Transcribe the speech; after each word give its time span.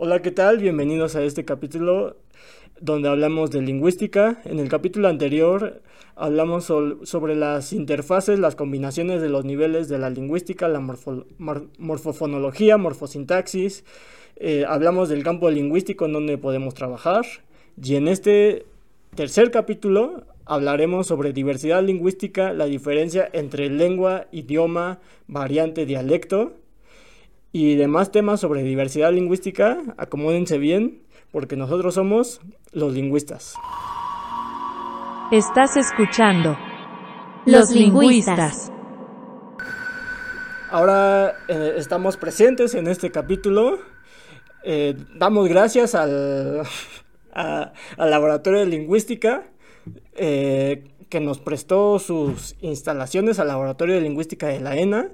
Hola, 0.00 0.22
¿qué 0.22 0.30
tal? 0.30 0.58
Bienvenidos 0.58 1.16
a 1.16 1.24
este 1.24 1.44
capítulo 1.44 2.14
donde 2.80 3.08
hablamos 3.08 3.50
de 3.50 3.62
lingüística. 3.62 4.40
En 4.44 4.60
el 4.60 4.68
capítulo 4.68 5.08
anterior 5.08 5.82
hablamos 6.14 6.66
sobre 6.66 7.34
las 7.34 7.72
interfaces, 7.72 8.38
las 8.38 8.54
combinaciones 8.54 9.20
de 9.20 9.28
los 9.28 9.44
niveles 9.44 9.88
de 9.88 9.98
la 9.98 10.08
lingüística, 10.08 10.68
la 10.68 10.78
morfofonología, 11.78 12.76
morfosintaxis. 12.76 13.84
Eh, 14.36 14.64
hablamos 14.68 15.08
del 15.08 15.24
campo 15.24 15.50
lingüístico 15.50 16.06
en 16.06 16.12
donde 16.12 16.38
podemos 16.38 16.74
trabajar. 16.74 17.26
Y 17.82 17.96
en 17.96 18.06
este 18.06 18.66
tercer 19.16 19.50
capítulo 19.50 20.22
hablaremos 20.44 21.08
sobre 21.08 21.32
diversidad 21.32 21.82
lingüística, 21.82 22.52
la 22.52 22.66
diferencia 22.66 23.28
entre 23.32 23.68
lengua, 23.68 24.28
idioma, 24.30 25.00
variante, 25.26 25.86
dialecto 25.86 26.52
y 27.52 27.76
demás 27.76 28.10
temas 28.12 28.40
sobre 28.40 28.62
diversidad 28.62 29.12
lingüística, 29.12 29.78
acomódense 29.96 30.58
bien, 30.58 31.02
porque 31.30 31.56
nosotros 31.56 31.94
somos 31.94 32.40
los 32.72 32.92
lingüistas. 32.92 33.54
Estás 35.30 35.76
escuchando 35.76 36.56
Los 37.44 37.70
Lingüistas. 37.70 38.72
Ahora 40.70 41.34
eh, 41.48 41.74
estamos 41.76 42.16
presentes 42.16 42.74
en 42.74 42.88
este 42.88 43.10
capítulo. 43.10 43.78
Eh, 44.64 44.96
damos 45.16 45.48
gracias 45.48 45.94
al, 45.94 46.62
al 47.32 48.10
Laboratorio 48.10 48.60
de 48.60 48.66
Lingüística 48.66 49.44
eh, 50.14 50.84
que 51.08 51.20
nos 51.20 51.38
prestó 51.38 51.98
sus 51.98 52.56
instalaciones 52.60 53.38
al 53.38 53.48
Laboratorio 53.48 53.94
de 53.94 54.02
Lingüística 54.02 54.46
de 54.48 54.60
la 54.60 54.76
ENA 54.76 55.10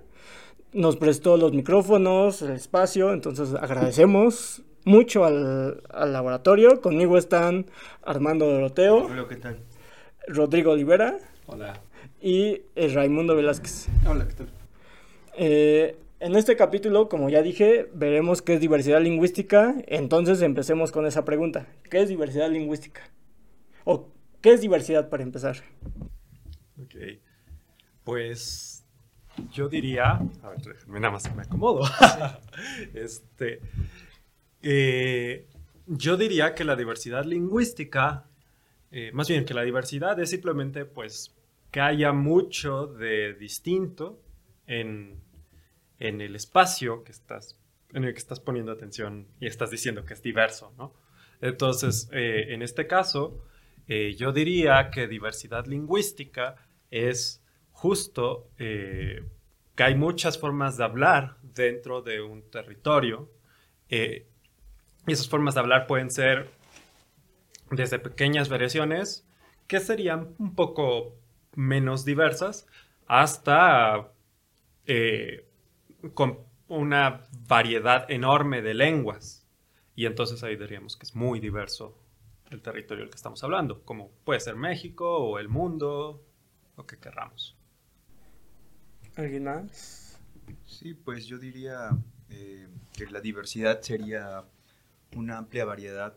nos 0.74 0.96
prestó 0.96 1.37
los 1.37 1.52
micrófonos, 1.52 2.42
el 2.42 2.51
espacio, 2.51 3.12
entonces 3.12 3.55
agradecemos 3.55 4.62
mucho 4.84 5.24
al, 5.24 5.83
laboratorio. 6.12 6.80
Conmigo 6.80 7.16
están 7.16 7.66
Armando 8.02 8.47
Doroteo. 8.47 9.06
Hola, 9.06 9.27
¿qué 9.28 9.36
tal? 9.36 9.58
Rodrigo 10.27 10.72
Olivera. 10.72 11.19
Hola. 11.47 11.80
Y 12.20 12.62
eh, 12.75 12.89
Raimundo 12.92 13.36
Velázquez. 13.36 13.86
Hola, 14.06 14.27
¿qué 14.27 14.34
tal? 14.34 14.48
Eh, 15.36 15.97
en 16.20 16.36
este 16.36 16.56
capítulo, 16.56 17.08
como 17.08 17.30
ya 17.30 17.41
dije, 17.42 17.89
veremos 17.95 18.42
qué 18.42 18.55
es 18.55 18.61
diversidad 18.61 19.00
lingüística. 19.00 19.77
Entonces 19.86 20.42
empecemos 20.42 20.91
con 20.91 21.06
esa 21.06 21.25
pregunta. 21.25 21.67
¿Qué 21.89 22.02
es 22.02 22.08
diversidad 22.08 22.50
lingüística? 22.50 23.02
¿O 23.84 24.08
qué 24.41 24.55
es 24.55 24.61
diversidad 24.61 25.08
para 25.08 25.22
empezar? 25.22 25.56
Ok. 26.83 26.95
Pues 28.02 28.73
yo 29.52 29.68
diría, 29.68 30.12
a 30.42 30.50
ver, 30.50 30.88
nada 30.88 31.10
más 31.10 31.34
me 31.34 31.42
acomodo. 31.42 31.82
este, 32.94 33.60
eh, 34.62 35.46
yo 35.86 36.16
diría 36.16 36.54
que 36.54 36.64
la 36.64 36.77
diversidad 36.77 37.24
lingüística, 37.24 38.24
eh, 38.90 39.10
más 39.12 39.28
bien 39.28 39.44
que 39.44 39.55
la 39.55 39.62
diversidad 39.62 40.18
es 40.20 40.30
simplemente 40.30 40.84
pues 40.84 41.34
que 41.70 41.80
haya 41.80 42.12
mucho 42.12 42.86
de 42.86 43.34
distinto 43.34 44.20
en, 44.66 45.20
en 45.98 46.20
el 46.20 46.36
espacio 46.36 47.02
que 47.02 47.12
estás, 47.12 47.58
en 47.92 48.05
el 48.05 48.12
que 48.12 48.18
estás 48.18 48.40
poniendo 48.40 48.72
atención 48.72 49.27
y 49.40 49.46
estás 49.46 49.70
diciendo 49.70 50.05
que 50.05 50.14
es 50.14 50.22
diverso, 50.22 50.72
¿no? 50.78 50.94
Entonces, 51.40 52.08
eh, 52.12 52.55
en 52.55 52.62
este 52.62 52.86
caso, 52.86 53.44
yo 53.86 54.32
diría 54.32 54.90
que 54.90 55.06
diversidad 55.06 55.66
lingüística 55.66 56.56
es 56.90 57.44
justo 57.84 58.48
eh, 58.58 59.28
que 59.74 59.82
hay 59.82 59.94
muchas 59.94 60.38
formas 60.38 60.78
de 60.78 60.84
hablar 60.84 61.36
dentro 61.42 62.00
de 62.00 62.22
un 62.22 62.40
territorio. 62.50 63.30
Eh, 63.90 64.27
y 65.06 65.12
esas 65.12 65.28
formas 65.28 65.52
de 65.52 65.60
hablar 65.60 65.86
pueden 65.86 66.10
ser 66.10 66.48
desde 67.70 67.98
pequeñas 67.98 68.48
variaciones 68.48 69.28
que 69.66 69.80
serían 69.80 70.34
un 70.38 70.55
poco 70.55 71.14
menos 71.56 72.06
diversas 72.06 72.66
hasta 73.06 74.14
eh, 74.86 75.46
con 76.14 76.39
una 76.68 77.24
variedad 77.46 78.11
enorme 78.11 78.62
de 78.62 78.73
lenguas. 78.73 79.46
Y 79.94 80.06
entonces 80.06 80.42
ahí 80.42 80.56
diríamos 80.56 80.96
que 80.96 81.05
es 81.05 81.14
muy 81.14 81.39
diverso 81.39 81.98
el 82.48 82.62
territorio 82.62 83.02
del 83.02 83.11
que 83.11 83.17
estamos 83.17 83.44
hablando, 83.44 83.83
como 83.83 84.11
puede 84.24 84.40
ser 84.40 84.56
México 84.56 85.18
o 85.18 85.39
el 85.39 85.50
mundo, 85.50 86.24
lo 86.78 86.86
que 86.86 86.98
querramos. 86.98 87.58
¿Alguien 89.17 89.45
más? 89.45 90.19
Sí, 90.67 90.95
pues 90.95 91.27
yo 91.27 91.39
diría 91.39 91.91
eh, 92.30 92.67
que 92.92 93.07
la 93.07 93.20
diversidad 93.20 93.80
sería 93.80 94.45
una 95.14 95.39
amplia 95.39 95.64
variedad 95.64 96.17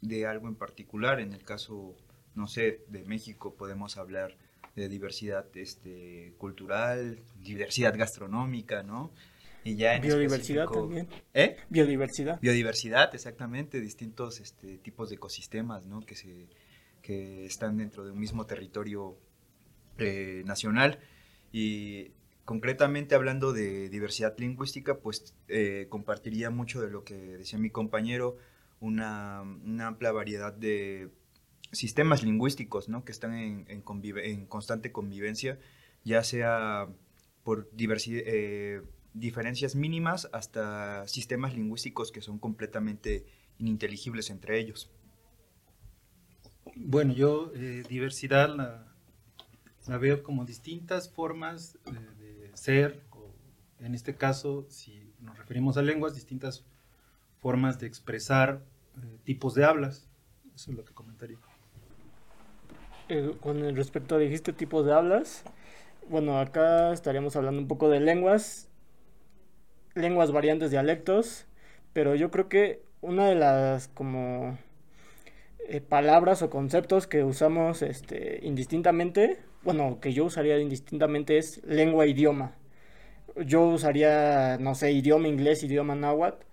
de 0.00 0.26
algo 0.26 0.48
en 0.48 0.56
particular. 0.56 1.20
En 1.20 1.32
el 1.32 1.44
caso, 1.44 1.96
no 2.34 2.48
sé, 2.48 2.84
de 2.88 3.04
México 3.04 3.54
podemos 3.54 3.96
hablar 3.96 4.36
de 4.74 4.88
diversidad 4.88 5.46
este, 5.54 6.34
cultural, 6.38 7.20
diversidad 7.40 7.96
gastronómica, 7.96 8.82
¿no? 8.82 9.12
Y 9.64 9.76
ya 9.76 9.94
en 9.94 10.02
Biodiversidad 10.02 10.66
también. 10.66 11.08
¿Eh? 11.34 11.56
Biodiversidad. 11.70 12.40
Biodiversidad, 12.40 13.14
exactamente, 13.14 13.80
distintos 13.80 14.40
este, 14.40 14.78
tipos 14.78 15.10
de 15.10 15.16
ecosistemas, 15.16 15.86
¿no? 15.86 16.00
Que, 16.00 16.16
se, 16.16 16.48
que 17.00 17.46
están 17.46 17.76
dentro 17.76 18.04
de 18.04 18.10
un 18.10 18.18
mismo 18.18 18.44
territorio 18.44 19.16
eh, 19.98 20.42
nacional. 20.44 20.98
Y 21.52 22.10
concretamente 22.44 23.14
hablando 23.14 23.52
de 23.52 23.88
diversidad 23.88 24.36
lingüística, 24.38 24.98
pues 24.98 25.34
eh, 25.48 25.86
compartiría 25.88 26.50
mucho 26.50 26.80
de 26.80 26.90
lo 26.90 27.04
que 27.04 27.14
decía 27.14 27.58
mi 27.58 27.70
compañero, 27.70 28.36
una, 28.80 29.40
amplia 29.40 30.12
variedad 30.12 30.52
de 30.52 31.10
sistemas 31.70 32.22
lingüísticos 32.22 32.88
¿no? 32.88 33.04
que 33.04 33.12
están 33.12 33.34
en, 33.34 33.66
en, 33.68 34.46
constante 34.46 34.92
convivencia, 34.92 35.58
ya 36.04 36.24
sea 36.24 36.88
por 37.44 37.70
eh, 37.78 38.82
diferencias 39.14 39.74
mínimas 39.74 40.28
hasta 40.32 41.06
sistemas 41.06 41.54
lingüísticos 41.54 42.12
que 42.12 42.20
son 42.22 42.38
completamente 42.38 43.24
ininteligibles 43.58 44.30
entre 44.30 44.58
ellos. 44.58 44.90
Bueno, 46.74 47.12
yo 47.12 47.52
eh, 47.54 47.84
diversidad 47.88 48.54
la, 48.54 48.92
veo 49.98 50.22
como 50.22 50.44
distintas 50.44 51.10
formas 51.10 51.78
ser, 52.54 53.02
o 53.10 53.30
en 53.84 53.94
este 53.94 54.16
caso, 54.16 54.66
si 54.68 55.12
nos 55.20 55.38
referimos 55.38 55.76
a 55.76 55.82
lenguas, 55.82 56.14
distintas 56.14 56.64
formas 57.40 57.78
de 57.78 57.86
expresar 57.86 58.62
eh, 58.96 59.18
tipos 59.24 59.54
de 59.54 59.64
hablas. 59.64 60.08
Eso 60.54 60.70
es 60.70 60.76
lo 60.76 60.84
que 60.84 60.92
comentaría. 60.94 61.38
Eh, 63.08 63.36
con 63.40 63.74
respecto 63.74 64.14
a 64.14 64.18
dijiste 64.18 64.52
tipos 64.52 64.86
de 64.86 64.92
hablas, 64.92 65.44
bueno, 66.08 66.38
acá 66.38 66.92
estaríamos 66.92 67.36
hablando 67.36 67.60
un 67.60 67.68
poco 67.68 67.88
de 67.88 68.00
lenguas, 68.00 68.68
lenguas 69.94 70.32
variantes, 70.32 70.70
dialectos, 70.70 71.46
pero 71.92 72.14
yo 72.14 72.30
creo 72.30 72.48
que 72.48 72.82
una 73.00 73.26
de 73.26 73.34
las 73.34 73.88
como 73.88 74.58
eh, 75.76 75.80
palabras 75.80 76.42
o 76.42 76.50
conceptos 76.50 77.06
que 77.06 77.24
usamos 77.24 77.82
este, 77.82 78.40
indistintamente 78.42 79.38
bueno, 79.64 80.00
que 80.00 80.12
yo 80.12 80.24
usaría 80.24 80.58
indistintamente 80.58 81.38
es 81.38 81.62
lengua 81.64 82.06
idioma. 82.06 82.56
Yo 83.46 83.62
usaría, 83.66 84.58
no 84.58 84.74
sé, 84.74 84.92
idioma 84.92 85.28
inglés, 85.28 85.62
idioma 85.62 85.94
náhuatl, 85.94 86.44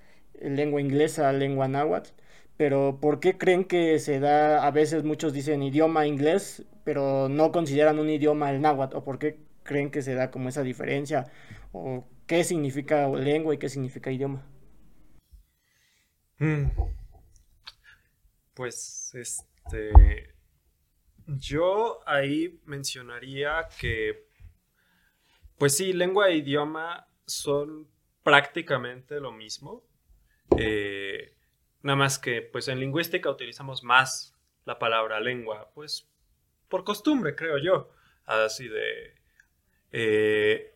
lengua 0.42 0.82
inglesa, 0.82 1.32
lengua 1.34 1.68
náhuatl. 1.68 2.12
Pero 2.58 3.00
¿por 3.02 3.20
qué 3.20 3.38
creen 3.38 3.66
que 3.66 4.00
se 4.00 4.20
da, 4.20 4.66
a 4.66 4.72
veces 4.72 5.04
muchos 5.04 5.34
dicen 5.34 5.64
idioma 5.64 6.08
inglés, 6.08 6.66
pero 6.84 7.30
no 7.30 7.52
consideran 7.52 8.00
un 8.00 8.10
idioma 8.10 8.52
el 8.52 8.62
náhuatl? 8.62 8.98
¿O 8.98 9.04
por 9.04 9.20
qué 9.20 9.38
creen 9.64 9.92
que 9.92 10.02
se 10.02 10.14
da 10.16 10.32
como 10.32 10.50
esa 10.50 10.64
diferencia? 10.64 11.26
¿O 11.72 12.06
qué 12.28 12.44
significa 12.44 13.08
lengua 13.10 13.56
y 13.56 13.58
qué 13.58 13.70
significa 13.70 14.12
idioma? 14.12 14.44
Mm. 16.40 16.66
Pues, 18.60 19.16
este, 19.16 20.36
yo 21.26 22.02
ahí 22.06 22.60
mencionaría 22.66 23.70
que, 23.80 24.28
pues 25.58 25.78
sí, 25.78 25.94
lengua 25.94 26.28
e 26.28 26.36
idioma 26.36 27.08
son 27.26 27.88
prácticamente 28.22 29.22
lo 29.22 29.32
mismo. 29.32 29.86
Eh, 30.58 31.38
nada 31.84 31.96
más 31.96 32.20
que, 32.20 32.42
pues 32.42 32.68
en 32.68 32.82
lingüística 32.82 33.30
utilizamos 33.30 33.82
más 33.82 34.36
la 34.66 34.78
palabra 34.78 35.22
lengua, 35.22 35.72
pues 35.74 36.10
por 36.68 36.84
costumbre, 36.84 37.36
creo 37.36 37.60
yo. 37.60 37.94
Así 38.26 38.68
de... 38.68 39.16
Eh, 39.94 40.76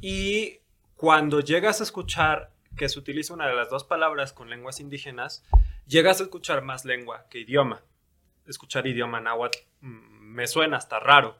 y 0.00 0.60
cuando 0.94 1.40
llegas 1.40 1.80
a 1.80 1.82
escuchar 1.82 2.52
que 2.76 2.88
se 2.88 3.00
utiliza 3.00 3.34
una 3.34 3.48
de 3.48 3.56
las 3.56 3.70
dos 3.70 3.82
palabras 3.82 4.32
con 4.32 4.48
lenguas 4.48 4.78
indígenas, 4.78 5.44
llegas 5.88 6.20
a 6.20 6.24
escuchar 6.24 6.62
más 6.62 6.84
lengua 6.84 7.26
que 7.28 7.40
idioma. 7.40 7.82
Escuchar 8.46 8.86
idioma 8.86 9.20
náhuatl 9.20 9.58
mm, 9.80 10.34
me 10.34 10.46
suena 10.46 10.76
hasta 10.76 11.00
raro, 11.00 11.36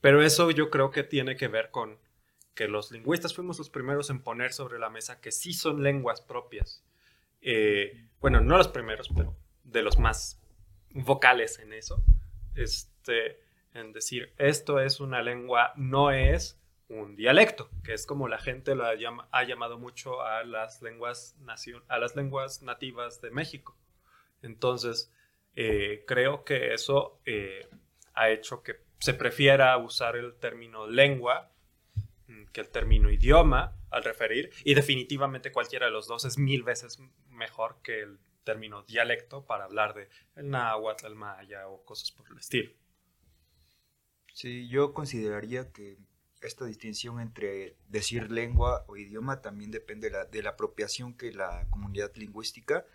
pero 0.00 0.22
eso 0.22 0.50
yo 0.50 0.70
creo 0.70 0.90
que 0.90 1.02
tiene 1.02 1.36
que 1.36 1.48
ver 1.48 1.70
con 1.70 1.98
que 2.54 2.68
los 2.68 2.90
lingüistas 2.90 3.34
fuimos 3.34 3.58
los 3.58 3.70
primeros 3.70 4.10
en 4.10 4.22
poner 4.22 4.52
sobre 4.52 4.78
la 4.78 4.90
mesa 4.90 5.20
que 5.20 5.30
sí 5.30 5.52
son 5.52 5.82
lenguas 5.82 6.20
propias. 6.20 6.82
Eh, 7.40 8.08
bueno, 8.20 8.40
no 8.40 8.56
los 8.56 8.68
primeros, 8.68 9.08
pero 9.14 9.36
de 9.62 9.82
los 9.82 9.98
más 9.98 10.40
vocales 10.90 11.58
en 11.58 11.72
eso, 11.72 12.02
este, 12.56 13.40
en 13.74 13.92
decir, 13.92 14.32
esto 14.38 14.80
es 14.80 14.98
una 14.98 15.22
lengua, 15.22 15.72
no 15.76 16.10
es 16.10 16.60
un 16.88 17.14
dialecto, 17.14 17.70
que 17.84 17.92
es 17.92 18.06
como 18.06 18.26
la 18.28 18.38
gente 18.38 18.74
lo 18.74 18.86
ha, 18.86 19.44
llamado 19.44 19.78
mucho 19.78 20.22
a 20.22 20.42
las, 20.42 20.82
lenguas 20.82 21.36
a 21.88 21.98
las 21.98 22.16
lenguas 22.16 22.62
nativas 22.62 23.20
de 23.20 23.30
México. 23.30 23.76
Entonces, 24.42 25.12
eh, 25.54 26.04
creo 26.06 26.44
que 26.44 26.74
eso 26.74 27.20
eh, 27.24 27.68
ha 28.14 28.30
hecho 28.30 28.62
que 28.62 28.76
se 28.98 29.14
prefiera 29.14 29.76
usar 29.78 30.16
el 30.16 30.34
término 30.34 30.86
lengua 30.86 31.50
mm, 32.26 32.46
que 32.52 32.60
el 32.60 32.68
término 32.68 33.10
idioma 33.10 33.74
al 33.90 34.04
referir, 34.04 34.50
y 34.64 34.74
definitivamente 34.74 35.50
cualquiera 35.50 35.86
de 35.86 35.92
los 35.92 36.06
dos 36.06 36.24
es 36.24 36.36
mil 36.36 36.62
veces 36.62 36.98
mejor 37.30 37.78
que 37.82 38.00
el 38.00 38.18
término 38.44 38.82
dialecto 38.82 39.46
para 39.46 39.64
hablar 39.64 39.94
de 39.94 40.08
el 40.36 40.50
náhuatl, 40.50 41.06
el 41.06 41.14
maya 41.14 41.68
o 41.68 41.84
cosas 41.84 42.10
por 42.10 42.26
el 42.30 42.38
estilo. 42.38 42.72
Sí, 44.32 44.68
yo 44.68 44.94
consideraría 44.94 45.72
que 45.72 45.98
esta 46.40 46.64
distinción 46.64 47.20
entre 47.20 47.76
decir 47.88 48.30
lengua 48.30 48.84
o 48.86 48.96
idioma 48.96 49.40
también 49.40 49.70
depende 49.70 50.10
de 50.30 50.42
la, 50.42 50.50
apropiación 50.50 51.14
que 51.14 51.32
la 51.32 51.66
comunidad 51.70 52.14
lingüística 52.14 52.86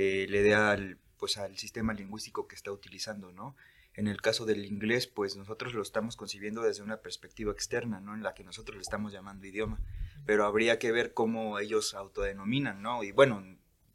eh, 0.00 0.26
le 0.28 0.44
dé 0.44 0.54
al, 0.54 0.96
pues, 1.18 1.38
al 1.38 1.58
sistema 1.58 1.92
lingüístico 1.92 2.46
que 2.46 2.54
está 2.54 2.70
utilizando, 2.70 3.32
¿no? 3.32 3.56
En 3.94 4.06
el 4.06 4.22
caso 4.22 4.46
del 4.46 4.64
inglés, 4.64 5.08
pues 5.08 5.34
nosotros 5.34 5.74
lo 5.74 5.82
estamos 5.82 6.14
concibiendo 6.14 6.62
desde 6.62 6.84
una 6.84 6.98
perspectiva 6.98 7.50
externa, 7.50 7.98
¿no? 8.00 8.14
En 8.14 8.22
la 8.22 8.32
que 8.32 8.44
nosotros 8.44 8.76
le 8.76 8.82
estamos 8.82 9.12
llamando 9.12 9.44
idioma. 9.48 9.80
Pero 10.24 10.46
habría 10.46 10.78
que 10.78 10.92
ver 10.92 11.14
cómo 11.14 11.58
ellos 11.58 11.94
autodenominan, 11.94 12.80
¿no? 12.80 13.02
Y 13.02 13.10
bueno, 13.10 13.44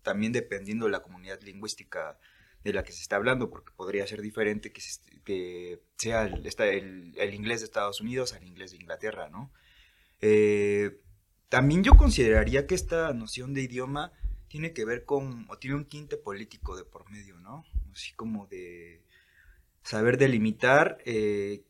también 0.02 0.34
dependiendo 0.34 0.88
de 0.88 0.92
la 0.92 1.04
comunidad 1.04 1.40
lingüística 1.42 2.20
de 2.66 2.74
la 2.74 2.84
que 2.84 2.92
se 2.92 3.02
está 3.02 3.16
hablando, 3.16 3.50
porque 3.50 3.72
podría 3.74 4.06
ser 4.06 4.22
diferente 4.22 4.74
que, 4.74 4.82
que 5.24 5.80
sea 5.96 6.26
el, 6.26 7.14
el, 7.16 7.34
inglés 7.34 7.62
de 7.62 7.66
Estados 7.66 8.02
Unidos 8.02 8.34
al 8.34 8.44
inglés 8.44 8.72
de 8.72 8.78
Inglaterra, 8.78 9.30
¿no? 9.30 9.54
Eh, 10.20 11.00
también 11.48 11.82
yo 11.82 11.96
consideraría 11.96 12.68
que 12.68 12.76
esta 12.76 13.14
noción 13.14 13.54
de 13.54 13.62
idioma 13.62 14.12
tiene 14.54 14.72
que 14.72 14.86
ver 14.86 15.04
con, 15.04 15.48
o 15.50 15.58
tiene 15.58 15.76
un 15.78 15.86
tinte 15.86 16.16
político 16.16 16.78
de 16.78 16.84
por 16.84 17.10
medio, 17.10 17.40
¿no? 17.40 17.66
Así 17.92 18.14
como 18.14 18.46
de 18.46 19.02
saber 19.82 20.20
delimitar 20.20 21.00
eh, 21.06 21.64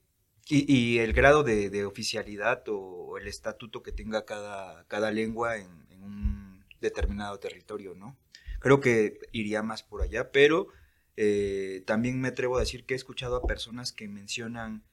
y, 0.50 0.98
el 0.98 1.14
grado 1.14 1.44
de, 1.44 1.86
oficialidad 1.86 2.62
o, 2.68 3.18
el 3.18 3.30
estatuto 3.30 3.84
que 3.84 3.94
tenga 3.94 4.26
cada, 4.26 4.86
cada 4.90 5.12
lengua 5.12 5.56
en, 5.56 5.72
un 6.02 6.66
determinado 6.82 7.40
territorio, 7.40 7.96
¿no? 7.96 8.18
Creo 8.60 8.82
que 8.82 9.18
iría 9.32 9.64
más 9.64 9.82
por 9.82 10.02
allá, 10.02 10.34
pero 10.34 10.68
eh, 11.16 11.84
también 11.88 12.20
me 12.20 12.28
atrevo 12.28 12.58
a 12.58 12.60
decir 12.60 12.86
que 12.86 12.96
he 12.96 12.98
escuchado 12.98 13.38
a 13.38 13.48
personas 13.48 13.94
que 13.94 14.10
mencionan 14.10 14.84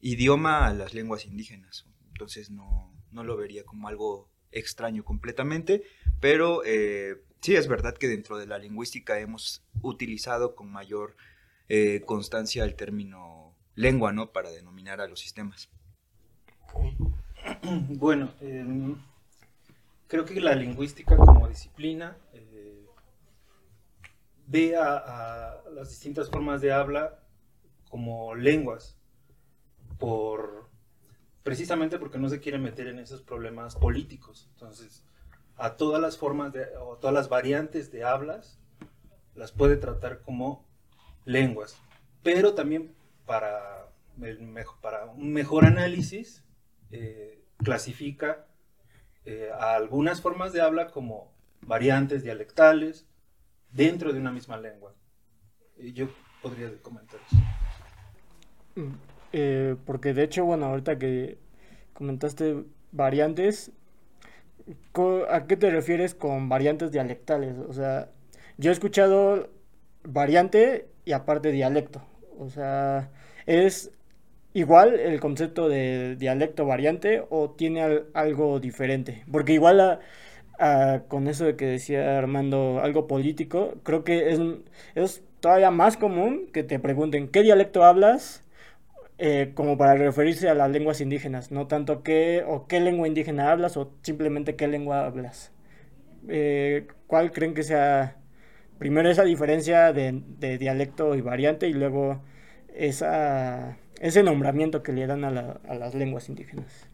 idioma 0.00 0.68
a 0.68 0.72
las 0.72 0.94
lenguas 0.94 1.26
indígenas. 1.26 1.86
Entonces 2.06 2.50
no, 2.50 2.94
no 3.10 3.24
lo 3.24 3.36
vería 3.36 3.64
como 3.64 3.88
algo 3.88 4.30
extraño 4.52 5.04
completamente, 5.04 5.82
pero 6.20 6.62
eh, 6.64 7.16
sí 7.42 7.54
es 7.56 7.68
verdad 7.68 7.94
que 7.94 8.08
dentro 8.08 8.38
de 8.38 8.46
la 8.46 8.58
lingüística 8.58 9.18
hemos 9.18 9.62
utilizado 9.82 10.54
con 10.54 10.72
mayor 10.72 11.16
eh, 11.68 12.02
constancia 12.06 12.64
el 12.64 12.74
término 12.74 13.54
lengua, 13.74 14.12
¿no? 14.12 14.32
Para 14.32 14.50
denominar 14.50 15.00
a 15.00 15.08
los 15.08 15.20
sistemas. 15.20 15.68
Bueno, 17.88 18.32
em, 18.40 18.96
creo 20.06 20.24
que 20.24 20.40
la 20.40 20.54
lingüística 20.54 21.16
como 21.16 21.48
disciplina 21.48 22.16
ve 24.52 24.76
a, 24.76 25.62
las 25.72 25.88
distintas 25.88 26.28
formas 26.28 26.60
de 26.60 26.72
habla 26.72 27.18
como 27.88 28.34
lenguas, 28.34 28.98
por, 29.98 30.68
precisamente 31.42 31.98
porque 31.98 32.18
no 32.18 32.28
se 32.28 32.40
quiere 32.40 32.58
meter 32.58 32.86
en 32.88 32.98
esos 32.98 33.22
problemas 33.22 33.76
políticos. 33.76 34.48
Entonces, 34.52 35.04
a 35.56 35.76
todas 35.76 36.00
las 36.00 36.16
formas 36.18 36.52
o 36.80 36.96
todas 36.96 37.14
las 37.14 37.28
variantes 37.28 37.90
de 37.90 38.04
hablas, 38.04 38.58
las 39.34 39.52
puede 39.52 39.76
tratar 39.76 40.20
como 40.22 40.66
lenguas. 41.24 41.76
Pero 42.22 42.54
también 42.54 42.94
para, 43.26 43.88
para 44.80 45.06
un 45.06 45.32
mejor 45.32 45.64
análisis, 45.64 46.44
eh, 46.90 47.42
clasifica 47.62 48.46
eh, 49.24 49.50
a 49.52 49.74
algunas 49.74 50.20
formas 50.20 50.52
de 50.52 50.60
habla 50.60 50.90
como 50.90 51.32
variantes 51.62 52.24
dialectales, 52.24 53.06
dentro 53.70 54.12
de 54.12 54.20
una 54.20 54.32
misma 54.32 54.58
lengua. 54.58 54.94
yo 55.78 56.08
podría 56.42 56.70
comentar 56.82 57.20
eso. 57.26 57.36
Mm, 58.74 58.94
eh, 59.32 59.76
porque 59.86 60.12
de 60.12 60.24
hecho, 60.24 60.44
bueno, 60.44 60.66
ahorita 60.66 60.98
que 60.98 61.38
comentaste 61.94 62.64
variantes, 62.90 63.72
¿a 65.30 65.46
qué 65.46 65.56
te 65.56 65.70
refieres 65.70 66.14
con 66.14 66.48
variantes 66.48 66.92
dialectales? 66.92 67.56
O 67.68 67.72
sea, 67.72 68.08
yo 68.58 68.70
he 68.70 68.72
escuchado 68.72 69.50
variante 70.04 70.88
y 71.04 71.12
aparte 71.12 71.52
dialecto. 71.52 72.02
O 72.38 72.48
sea, 72.48 73.10
¿es 73.46 73.90
igual 74.54 74.98
el 74.98 75.20
concepto 75.20 75.68
de 75.68 76.16
dialecto 76.16 76.66
variante 76.66 77.24
o 77.30 77.50
tiene 77.50 78.02
algo 78.14 78.60
diferente? 78.60 79.24
Porque 79.30 79.52
igual 79.52 80.00
con 81.08 81.26
eso 81.28 81.44
de 81.44 81.56
que 81.56 81.66
decía 81.66 82.18
Armando 82.18 82.80
algo 82.82 83.06
político, 83.06 83.74
creo 83.82 84.04
que 84.04 84.30
es, 84.30 84.40
es 84.94 85.22
todavía 85.40 85.70
más 85.70 85.96
común 85.96 86.46
que 86.52 86.62
te 86.62 86.78
pregunten 86.78 87.28
qué 87.28 87.42
dialecto 87.42 87.84
hablas 87.84 88.44
eh, 89.24 89.52
como 89.54 89.78
para 89.78 89.94
referirse 89.94 90.48
a 90.48 90.54
las 90.54 90.70
lenguas 90.70 91.00
indígenas, 91.00 91.52
no 91.52 91.68
tanto 91.68 92.02
qué 92.02 92.42
o 92.44 92.66
qué 92.66 92.80
lengua 92.80 93.06
indígena 93.06 93.52
hablas 93.52 93.76
o 93.76 93.92
simplemente 94.02 94.56
qué 94.56 94.66
lengua 94.66 95.06
hablas. 95.06 95.52
Eh, 96.28 96.88
¿Cuál 97.06 97.30
creen 97.30 97.54
que 97.54 97.62
sea 97.62 98.16
primero 98.78 99.08
esa 99.08 99.22
diferencia 99.22 99.92
de, 99.92 100.58
dialecto 100.58 101.14
y 101.14 101.20
variante 101.20 101.68
y 101.68 101.72
luego 101.72 102.20
esa, 102.74 103.76
ese 104.00 104.24
nombramiento 104.24 104.82
que 104.82 104.92
le 104.92 105.06
dan 105.06 105.24
a, 105.24 105.28
a 105.68 105.74
las 105.74 105.94
lenguas 105.94 106.28
indígenas? 106.28 106.88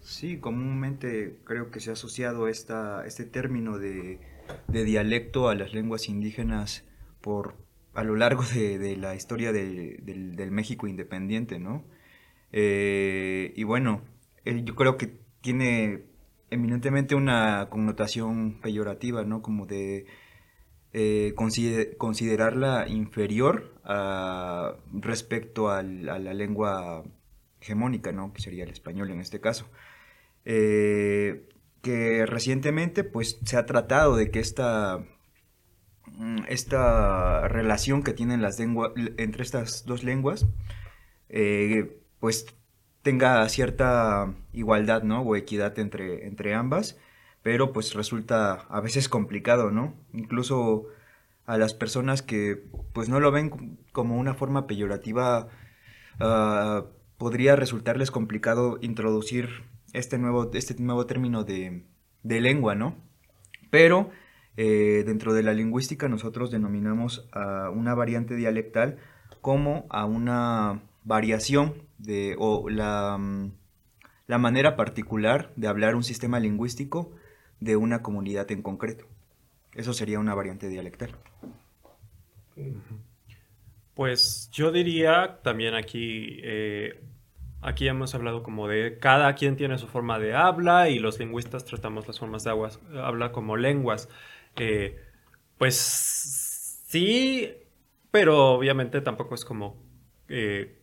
Sí, 0.00 0.38
comúnmente 0.38 1.40
creo 1.44 1.70
que 1.70 1.80
se 1.80 1.90
ha 1.90 1.92
asociado 1.92 2.48
esta, 2.48 3.06
este 3.06 3.26
término 3.26 3.78
de, 3.78 4.18
dialecto 4.68 5.50
a 5.50 5.54
las 5.54 5.74
lenguas 5.74 6.08
indígenas 6.08 6.84
por 7.20 7.54
a 7.94 8.04
lo 8.04 8.16
largo 8.16 8.42
de, 8.42 8.96
la 8.96 9.14
historia 9.14 9.52
del, 9.52 10.50
México 10.50 10.86
independiente, 10.86 11.58
¿no? 11.58 11.84
Eh, 12.52 13.52
y 13.56 13.64
bueno, 13.64 14.02
yo 14.44 14.74
creo 14.74 14.96
que 14.96 15.18
tiene 15.40 16.04
eminentemente 16.50 17.14
una 17.14 17.68
connotación 17.70 18.60
peyorativa, 18.60 19.24
¿no? 19.24 19.42
Como 19.42 19.66
de 19.66 20.06
eh, 20.92 21.34
considerarla 21.96 22.86
inferior 22.88 23.72
respecto 24.92 25.70
a 25.70 25.82
la 25.82 26.18
lengua 26.18 27.04
hegemónica, 27.62 28.12
¿no? 28.12 28.32
Que 28.32 28.42
sería 28.42 28.64
el 28.64 28.70
español 28.70 29.10
en 29.10 29.20
este 29.20 29.40
caso. 29.40 29.66
Eh, 30.44 31.48
que 31.82 32.26
recientemente 32.26 33.04
pues 33.04 33.38
se 33.44 33.56
ha 33.56 33.66
tratado 33.66 34.16
de 34.16 34.30
que 34.30 34.38
esta, 34.40 35.04
esta 36.48 37.48
relación 37.48 38.02
que 38.02 38.12
tienen 38.12 38.42
las 38.42 38.58
lenguas, 38.58 38.92
entre 39.16 39.42
estas 39.42 39.84
dos 39.86 40.04
lenguas, 40.04 40.46
eh, 41.28 41.98
pues 42.20 42.46
tenga 43.02 43.48
cierta 43.48 44.34
igualdad, 44.52 45.02
¿no? 45.02 45.22
O 45.22 45.36
equidad 45.36 45.78
entre, 45.78 46.26
entre 46.26 46.54
ambas, 46.54 46.98
pero 47.42 47.72
pues 47.72 47.94
resulta 47.94 48.54
a 48.68 48.80
veces 48.80 49.08
complicado, 49.08 49.70
¿no? 49.70 49.94
Incluso 50.12 50.86
a 51.46 51.58
las 51.58 51.74
personas 51.74 52.22
que 52.22 52.64
pues 52.92 53.08
no 53.08 53.20
lo 53.20 53.32
ven 53.32 53.78
como 53.92 54.16
una 54.18 54.34
forma 54.34 54.66
peyorativa, 54.66 55.48
ah, 56.20 56.84
podría 57.18 57.56
resultarles 57.56 58.10
complicado 58.10 58.78
introducir 58.80 59.64
este 59.92 60.18
nuevo, 60.18 60.50
este 60.54 60.74
nuevo 60.80 61.06
término 61.06 61.44
de, 61.44 61.84
lengua, 62.22 62.74
¿no? 62.74 62.96
Pero 63.70 64.10
eh, 64.56 65.02
dentro 65.06 65.32
de 65.32 65.42
la 65.42 65.54
lingüística 65.54 66.08
nosotros 66.08 66.50
denominamos 66.50 67.28
a 67.32 67.70
una 67.70 67.94
variante 67.94 68.34
dialectal 68.34 68.98
como 69.40 69.86
a 69.88 70.04
una 70.04 70.82
variación 71.04 71.74
de, 71.98 72.36
o 72.38 72.68
la, 72.68 73.16
mm, 73.18 73.52
la 74.26 74.38
manera 74.38 74.76
particular 74.76 75.52
de 75.56 75.68
hablar 75.68 75.94
un 75.94 76.04
sistema 76.04 76.38
lingüístico 76.38 77.12
de 77.60 77.76
una 77.76 78.02
comunidad 78.02 78.50
en 78.50 78.62
concreto. 78.62 79.06
Eso 79.74 79.94
sería 79.94 80.18
una 80.18 80.34
variante 80.34 80.68
dialectal. 80.68 81.16
Pues 83.94 84.50
yo 84.52 84.70
diría 84.70 85.40
también 85.42 85.74
aquí 85.74 86.40
eh, 86.42 87.00
Aquí 87.64 87.86
hemos 87.86 88.12
hablado 88.16 88.42
como 88.42 88.66
de 88.66 88.98
cada 88.98 89.32
quien 89.36 89.54
tiene 89.54 89.78
su 89.78 89.86
forma 89.86 90.18
de 90.18 90.34
habla 90.34 90.88
y 90.88 90.98
los 90.98 91.20
lingüistas 91.20 91.64
tratamos 91.64 92.08
las 92.08 92.18
formas 92.18 92.42
de 92.42 92.50
habla 92.50 93.30
como 93.30 93.56
lenguas. 93.56 94.08
Eh, 94.56 94.98
pues 95.58 95.76
sí, 96.86 97.50
pero 98.10 98.52
obviamente 98.52 99.00
tampoco 99.00 99.34
es 99.34 99.44
como 99.44 99.82
eh, 100.28 100.78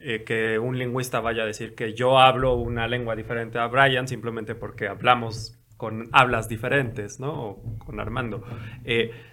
eh, 0.00 0.24
que 0.24 0.58
un 0.58 0.78
lingüista 0.78 1.20
vaya 1.20 1.44
a 1.44 1.46
decir 1.46 1.74
que 1.74 1.94
yo 1.94 2.18
hablo 2.18 2.54
una 2.54 2.86
lengua 2.88 3.16
diferente 3.16 3.58
a 3.58 3.66
Brian 3.66 4.06
simplemente 4.08 4.54
porque 4.54 4.88
hablamos 4.88 5.58
con 5.76 6.08
hablas 6.12 6.48
diferentes, 6.48 7.20
¿no? 7.20 7.32
O 7.32 7.78
con 7.78 8.00
Armando, 8.00 8.42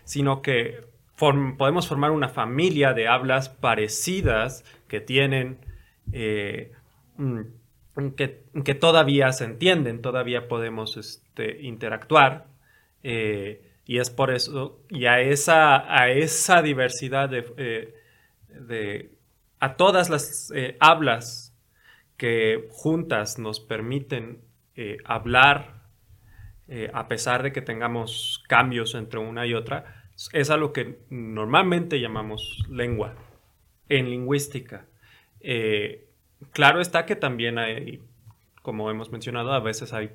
sino 0.03 0.41
que 0.41 0.81
podemos 1.17 1.87
formar 1.87 2.11
una 2.11 2.27
familia 2.27 2.93
de 2.93 3.07
hablas 3.07 3.47
parecidas 3.47 4.65
que 4.89 4.99
tienen, 4.99 5.57
mm, 7.17 8.09
que, 8.17 8.43
que 8.65 8.75
todavía 8.75 9.31
se 9.31 9.45
entienden, 9.45 10.01
todavía 10.01 10.49
podemos 10.49 10.97
este, 10.97 11.61
interactuar. 11.61 12.47
Y 13.85 13.99
es 13.99 14.09
por 14.09 14.31
eso, 14.31 14.79
y 14.89 15.05
a 15.05 15.19
esa, 15.19 15.93
a 15.93 16.09
esa 16.09 16.61
diversidad 16.61 17.29
de, 17.29 17.45
eh, 17.57 17.93
de- 18.47 19.11
a 19.59 19.75
todas 19.77 20.09
las 20.09 20.51
eh, 20.55 20.77
hablas 20.79 21.53
que 22.17 22.67
juntas 22.71 23.39
nos 23.39 23.59
permiten 23.59 24.41
eh, 24.75 24.97
hablar, 25.05 25.83
a 26.93 27.07
pesar 27.07 27.43
de 27.43 27.51
que 27.51 27.61
tengamos 27.61 28.43
cambios 28.47 28.95
entre 28.95 29.19
una 29.19 29.45
y 29.45 29.53
otra, 29.53 30.05
es 30.31 30.49
a 30.49 30.57
lo 30.57 30.73
que 30.73 30.97
normalmente 31.11 31.99
llamamos 31.99 32.65
lengua 32.67 33.13
en 33.89 34.09
lingüística. 34.09 34.85
Claro 36.51 36.81
está 36.81 37.05
que 37.05 37.15
también 37.15 37.57
hay, 37.57 38.01
como 38.61 38.89
hemos 38.91 39.11
mencionado, 39.11 39.53
a 39.53 39.59
veces 39.59 39.93
hay 39.93 40.11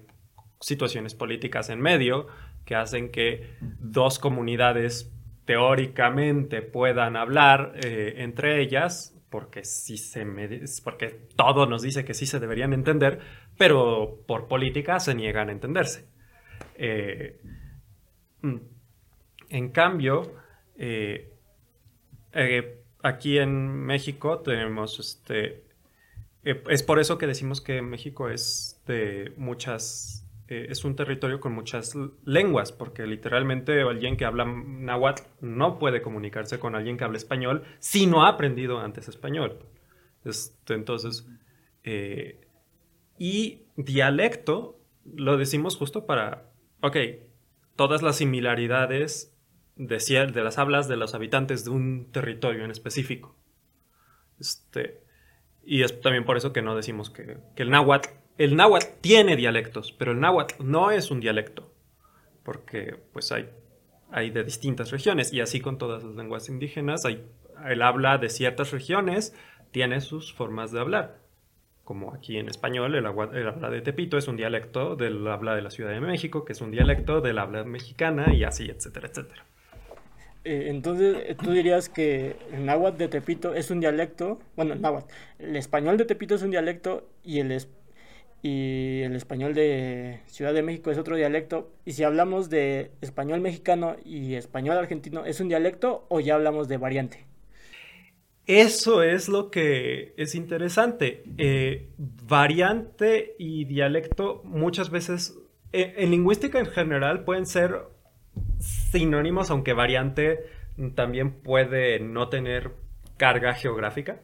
situaciones 0.60 1.14
políticas 1.14 1.70
en 1.70 1.80
medio 1.80 2.26
que 2.68 2.74
hacen 2.76 3.10
que 3.10 3.56
dos 3.80 4.18
comunidades 4.18 5.10
teóricamente 5.46 6.60
puedan 6.60 7.16
hablar 7.16 7.72
eh, 7.82 8.16
entre 8.18 8.60
ellas, 8.60 9.16
porque, 9.30 9.64
sí 9.64 9.96
se 9.96 10.26
me- 10.26 10.60
porque 10.84 11.08
todo 11.36 11.64
nos 11.64 11.80
dice 11.80 12.04
que 12.04 12.12
sí 12.12 12.26
se 12.26 12.40
deberían 12.40 12.74
entender, 12.74 13.20
pero 13.56 14.22
por 14.26 14.48
política 14.48 15.00
se 15.00 15.14
niegan 15.14 15.48
a 15.48 15.52
entenderse. 15.52 16.06
Eh, 16.74 17.40
mm, 18.42 18.56
en 19.48 19.70
cambio, 19.70 20.34
eh, 20.76 21.32
aquí 23.02 23.38
en 23.38 23.68
México 23.86 24.40
tenemos 24.40 24.98
este. 25.00 25.64
es 26.42 26.82
por 26.82 26.98
eso 26.98 27.18
que 27.18 27.26
decimos 27.26 27.60
que 27.60 27.82
México 27.82 28.28
es 28.28 28.80
de 28.86 29.32
muchas. 29.36 30.27
Eh, 30.48 30.66
es 30.70 30.84
un 30.84 30.96
territorio 30.96 31.40
con 31.40 31.52
muchas 31.52 31.94
lenguas, 32.24 32.72
porque 32.72 33.06
literalmente 33.06 33.82
alguien 33.82 34.16
que 34.16 34.24
habla 34.24 34.44
náhuatl 34.44 35.22
no 35.40 35.78
puede 35.78 36.02
comunicarse 36.02 36.58
con 36.58 36.74
alguien 36.74 36.96
que 36.96 37.04
habla 37.04 37.18
español 37.18 37.64
si 37.78 38.06
no 38.06 38.24
ha 38.24 38.30
aprendido 38.30 38.80
antes 38.80 39.08
español. 39.08 39.58
Este, 40.24 40.74
entonces. 40.74 41.26
eh, 41.84 42.40
y 43.18 43.66
dialecto 43.76 44.78
lo 45.04 45.36
decimos 45.36 45.76
justo 45.76 46.06
para. 46.06 46.52
Ok, 46.80 46.96
todas 47.76 48.02
las 48.02 48.16
similaridades 48.16 49.36
de, 49.76 49.98
de 50.32 50.42
las 50.42 50.58
hablas 50.58 50.88
de 50.88 50.96
los 50.96 51.14
habitantes 51.14 51.64
de 51.64 51.70
un 51.70 52.10
territorio 52.12 52.64
en 52.64 52.70
específico. 52.70 53.36
Este, 54.38 55.02
y 55.64 55.82
es 55.82 56.00
también 56.00 56.24
por 56.24 56.36
eso 56.36 56.52
que 56.52 56.62
no 56.62 56.76
decimos 56.76 57.10
que, 57.10 57.38
que 57.56 57.62
el 57.62 57.70
náhuatl, 57.70 58.08
el 58.38 58.56
náhuatl 58.56 58.86
tiene 59.00 59.36
dialectos, 59.36 59.92
pero 59.92 60.12
el 60.12 60.20
náhuatl 60.20 60.54
no 60.64 60.90
es 60.90 61.10
un 61.10 61.20
dialecto, 61.20 61.70
porque 62.44 62.96
pues 63.12 63.30
hay, 63.32 63.48
hay 64.10 64.30
de 64.30 64.44
distintas 64.44 64.90
regiones, 64.90 65.32
y 65.32 65.40
así 65.40 65.60
con 65.60 65.76
todas 65.78 66.02
las 66.04 66.14
lenguas 66.14 66.48
indígenas, 66.48 67.04
hay, 67.04 67.24
el 67.66 67.82
habla 67.82 68.18
de 68.18 68.28
ciertas 68.30 68.70
regiones 68.70 69.34
tiene 69.70 70.00
sus 70.00 70.32
formas 70.32 70.72
de 70.72 70.80
hablar. 70.80 71.18
Como 71.84 72.12
aquí 72.14 72.36
en 72.36 72.48
español, 72.48 72.94
el, 72.94 73.06
agua- 73.06 73.30
habla 73.48 73.70
de 73.70 73.80
Tepito 73.80 74.18
es 74.18 74.28
un 74.28 74.36
dialecto 74.36 74.94
del 74.94 75.26
habla 75.26 75.54
de 75.54 75.62
la 75.62 75.70
Ciudad 75.70 75.90
de 75.90 76.00
México, 76.00 76.44
que 76.44 76.52
es 76.52 76.60
un 76.60 76.70
dialecto 76.70 77.20
del 77.20 77.38
habla 77.38 77.64
mexicana, 77.64 78.32
y 78.34 78.44
así, 78.44 78.68
etcétera, 78.70 79.08
etcétera. 79.08 79.44
Eh, 80.44 80.66
entonces, 80.68 81.36
tú 81.38 81.50
dirías 81.50 81.88
que 81.88 82.36
el 82.52 82.64
náhuatl 82.64 82.96
de 82.98 83.08
Tepito 83.08 83.54
es 83.54 83.70
un 83.70 83.80
dialecto, 83.80 84.38
bueno, 84.54 84.74
el 84.74 84.80
náhuatl, 84.80 85.12
el 85.38 85.56
español 85.56 85.96
de 85.96 86.04
Tepito 86.04 86.34
es 86.36 86.42
un 86.42 86.50
dialecto 86.50 87.08
y 87.24 87.40
el, 87.40 87.52
es- 87.52 87.68
y 88.42 89.00
el 89.02 89.16
español 89.16 89.54
de 89.54 90.20
Ciudad 90.26 90.54
de 90.54 90.62
México 90.62 90.90
es 90.90 90.98
otro 90.98 91.16
dialecto. 91.16 91.72
Y 91.84 91.92
si 91.92 92.04
hablamos 92.04 92.50
de 92.50 92.92
español 93.00 93.40
mexicano 93.40 93.96
y 94.04 94.34
español 94.34 94.78
argentino, 94.78 95.24
¿es 95.24 95.40
un 95.40 95.48
dialecto 95.48 96.06
o 96.08 96.20
ya 96.20 96.34
hablamos 96.34 96.68
de 96.68 96.76
variante? 96.76 97.26
Eso 98.46 99.02
es 99.02 99.28
lo 99.28 99.50
que 99.50 100.14
es 100.16 100.34
interesante. 100.34 101.22
Eh, 101.36 101.90
variante 101.98 103.34
y 103.38 103.64
dialecto 103.66 104.40
muchas 104.44 104.90
veces, 104.90 105.38
eh, 105.72 105.94
en 105.98 106.10
lingüística 106.10 106.58
en 106.58 106.66
general, 106.66 107.24
pueden 107.24 107.44
ser 107.44 107.82
sinónimos, 108.58 109.50
aunque 109.50 109.74
variante 109.74 110.38
también 110.94 111.42
puede 111.42 111.98
no 112.00 112.28
tener 112.28 112.70
carga 113.16 113.52
geográfica. 113.52 114.22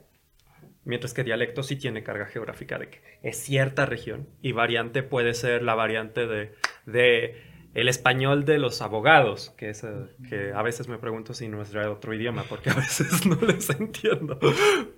Mientras 0.84 1.14
que 1.14 1.24
dialecto 1.24 1.62
sí 1.62 1.76
tiene 1.76 2.02
carga 2.02 2.26
geográfica 2.26 2.78
de 2.78 2.88
que 2.88 3.00
es 3.22 3.38
cierta 3.38 3.86
región. 3.86 4.28
Y 4.42 4.52
variante 4.52 5.02
puede 5.02 5.34
ser 5.34 5.62
la 5.62 5.74
variante 5.74 6.26
de, 6.26 6.52
de 6.86 7.36
el 7.74 7.88
español 7.88 8.44
de 8.44 8.58
los 8.58 8.82
abogados, 8.82 9.50
que, 9.56 9.70
es, 9.70 9.82
eh, 9.82 10.06
que 10.28 10.52
a 10.52 10.62
veces 10.62 10.88
me 10.88 10.98
pregunto 10.98 11.34
si 11.34 11.48
no 11.48 11.60
es 11.62 11.74
otro 11.74 12.14
idioma, 12.14 12.44
porque 12.48 12.70
a 12.70 12.74
veces 12.74 13.26
no 13.26 13.36
les 13.46 13.68
entiendo. 13.70 14.38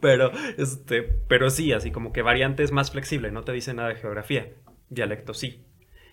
Pero, 0.01 0.31
este, 0.59 1.03
pero 1.03 1.51
sí, 1.51 1.73
así 1.73 1.91
como 1.91 2.13
que 2.13 2.23
variante 2.23 2.63
es 2.63 2.73
más 2.73 2.91
flexible, 2.91 3.31
no 3.31 3.45
te 3.45 3.53
dice 3.53 3.73
nada 3.73 3.89
de 3.89 3.97
geografía. 3.97 4.53
Dialecto 4.91 5.35
sí. 5.35 5.65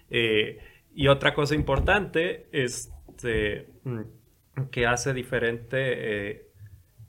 Eh, 0.10 0.60
y 0.96 1.08
otra 1.08 1.34
cosa 1.34 1.56
importante, 1.56 2.48
este, 2.52 3.68
mm, 3.84 4.02
que 4.72 4.86
hace 4.86 5.14
diferente 5.14 5.78
eh, 6.32 6.48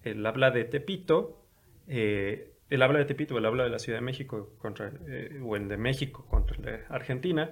el 0.02 0.24
habla 0.24 0.50
de 0.50 0.64
Tepito, 0.64 1.44
eh, 1.86 2.53
el 2.70 2.82
habla 2.82 2.98
de 2.98 3.04
Tepito, 3.04 3.36
el 3.38 3.44
habla 3.46 3.64
de 3.64 3.70
la 3.70 3.78
Ciudad 3.78 3.98
de 3.98 4.04
México 4.04 4.54
contra, 4.58 4.92
eh, 5.06 5.40
o 5.42 5.56
el 5.56 5.68
de 5.68 5.76
México 5.76 6.26
contra 6.28 6.56
el 6.56 6.62
de 6.62 6.80
Argentina, 6.88 7.50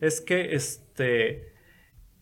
es 0.00 0.20
que 0.20 0.54
este, 0.54 1.52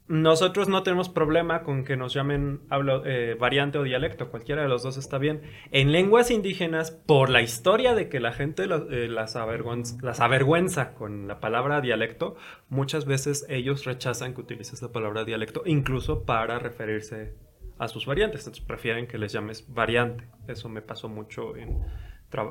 nosotros 0.07 0.69
no 0.69 0.83
tenemos 0.83 1.09
problema 1.09 1.63
con 1.63 1.85
que 1.85 1.97
nos 1.97 2.13
llamen 2.13 2.61
hablo- 2.69 3.03
eh, 3.07 3.35
variante 3.39 3.79
o 3.79 3.85
dialecto, 3.85 4.31
cualquiera 4.31 4.63
de 4.63 4.69
los 4.69 4.83
dos 4.83 4.97
está 4.97 5.19
bien. 5.19 5.43
En 5.71 5.93
lenguas 5.93 6.31
indígenas, 6.31 6.91
por 6.91 7.31
la 7.31 7.43
historia 7.43 7.95
de 7.95 8.09
que 8.09 8.21
la 8.21 8.33
gente 8.33 8.65
eh, 8.65 9.09
las, 9.09 9.37
avergüenza, 9.37 9.97
las 10.03 10.21
avergüenza 10.21 10.95
con 10.95 11.29
la 11.29 11.39
palabra 11.41 11.81
dialecto, 11.81 12.37
muchas 12.69 13.05
veces 13.05 13.47
ellos 13.49 13.85
rechazan 13.85 14.35
que 14.35 14.41
utilices 14.41 14.83
la 14.83 14.89
palabra 14.93 15.25
dialecto, 15.25 15.63
incluso 15.65 16.25
para 16.25 16.59
referirse 16.59 17.35
a 17.79 17.87
sus 17.89 18.05
variantes. 18.05 18.41
Entonces 18.41 18.65
prefieren 18.65 19.07
que 19.07 19.17
les 19.17 19.33
llames 19.33 19.73
variante. 19.73 20.25
Eso 20.49 20.69
me 20.69 20.83
pasó 20.83 21.09
mucho 21.09 21.57
en 21.57 21.79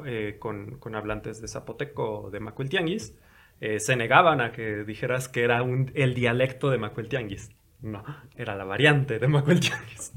eh, 0.06 0.38
con, 0.40 0.78
con 0.80 0.96
hablantes 0.96 1.42
de 1.42 1.48
zapoteco 1.48 2.22
o 2.24 2.30
de 2.32 2.40
macuiltianguis. 2.40 3.18
Eh, 3.62 3.80
se 3.80 3.96
negaban 3.96 4.40
a 4.42 4.52
que 4.52 4.84
dijeras 4.86 5.28
que 5.28 5.44
era 5.44 5.64
un- 5.64 5.92
el 5.96 6.14
dialecto 6.14 6.70
de 6.70 6.78
macuiltianguis. 6.78 7.50
No, 7.82 8.04
era 8.36 8.56
la 8.56 8.64
variante 8.66 9.20
de 9.20 9.28
macuiltianguis. 9.28 10.14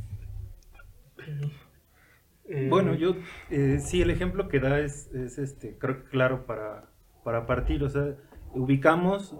Eh, 2.49 2.66
Bueno, 2.69 2.95
yo 2.95 3.14
eh, 3.50 3.78
sí, 3.81 4.02
el 4.02 4.11
ejemplo 4.11 4.49
que 4.49 4.61
da 4.61 4.81
es, 4.81 5.09
es, 5.14 5.38
este, 5.38 5.76
creo 5.78 6.02
que 6.04 6.11
claro 6.11 6.45
para, 6.47 6.88
para 7.25 7.47
partir. 7.47 7.83
O 7.85 7.88
sea, 7.88 8.14
ubicamos 8.52 9.37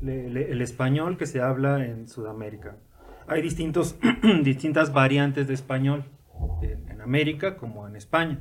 le- 0.00 0.28
le- 0.30 0.50
el 0.50 0.62
español 0.62 1.16
que 1.18 1.26
se 1.26 1.40
habla 1.40 1.84
en 1.84 2.08
Sudamérica. 2.08 2.76
Hay 3.26 3.42
distintos, 3.42 3.98
distintas 4.42 4.92
variantes 4.92 5.46
de 5.46 5.54
español 5.54 6.04
en, 6.62 6.88
en 6.90 7.00
América 7.00 7.56
como 7.56 7.86
en 7.86 7.96
España. 7.96 8.40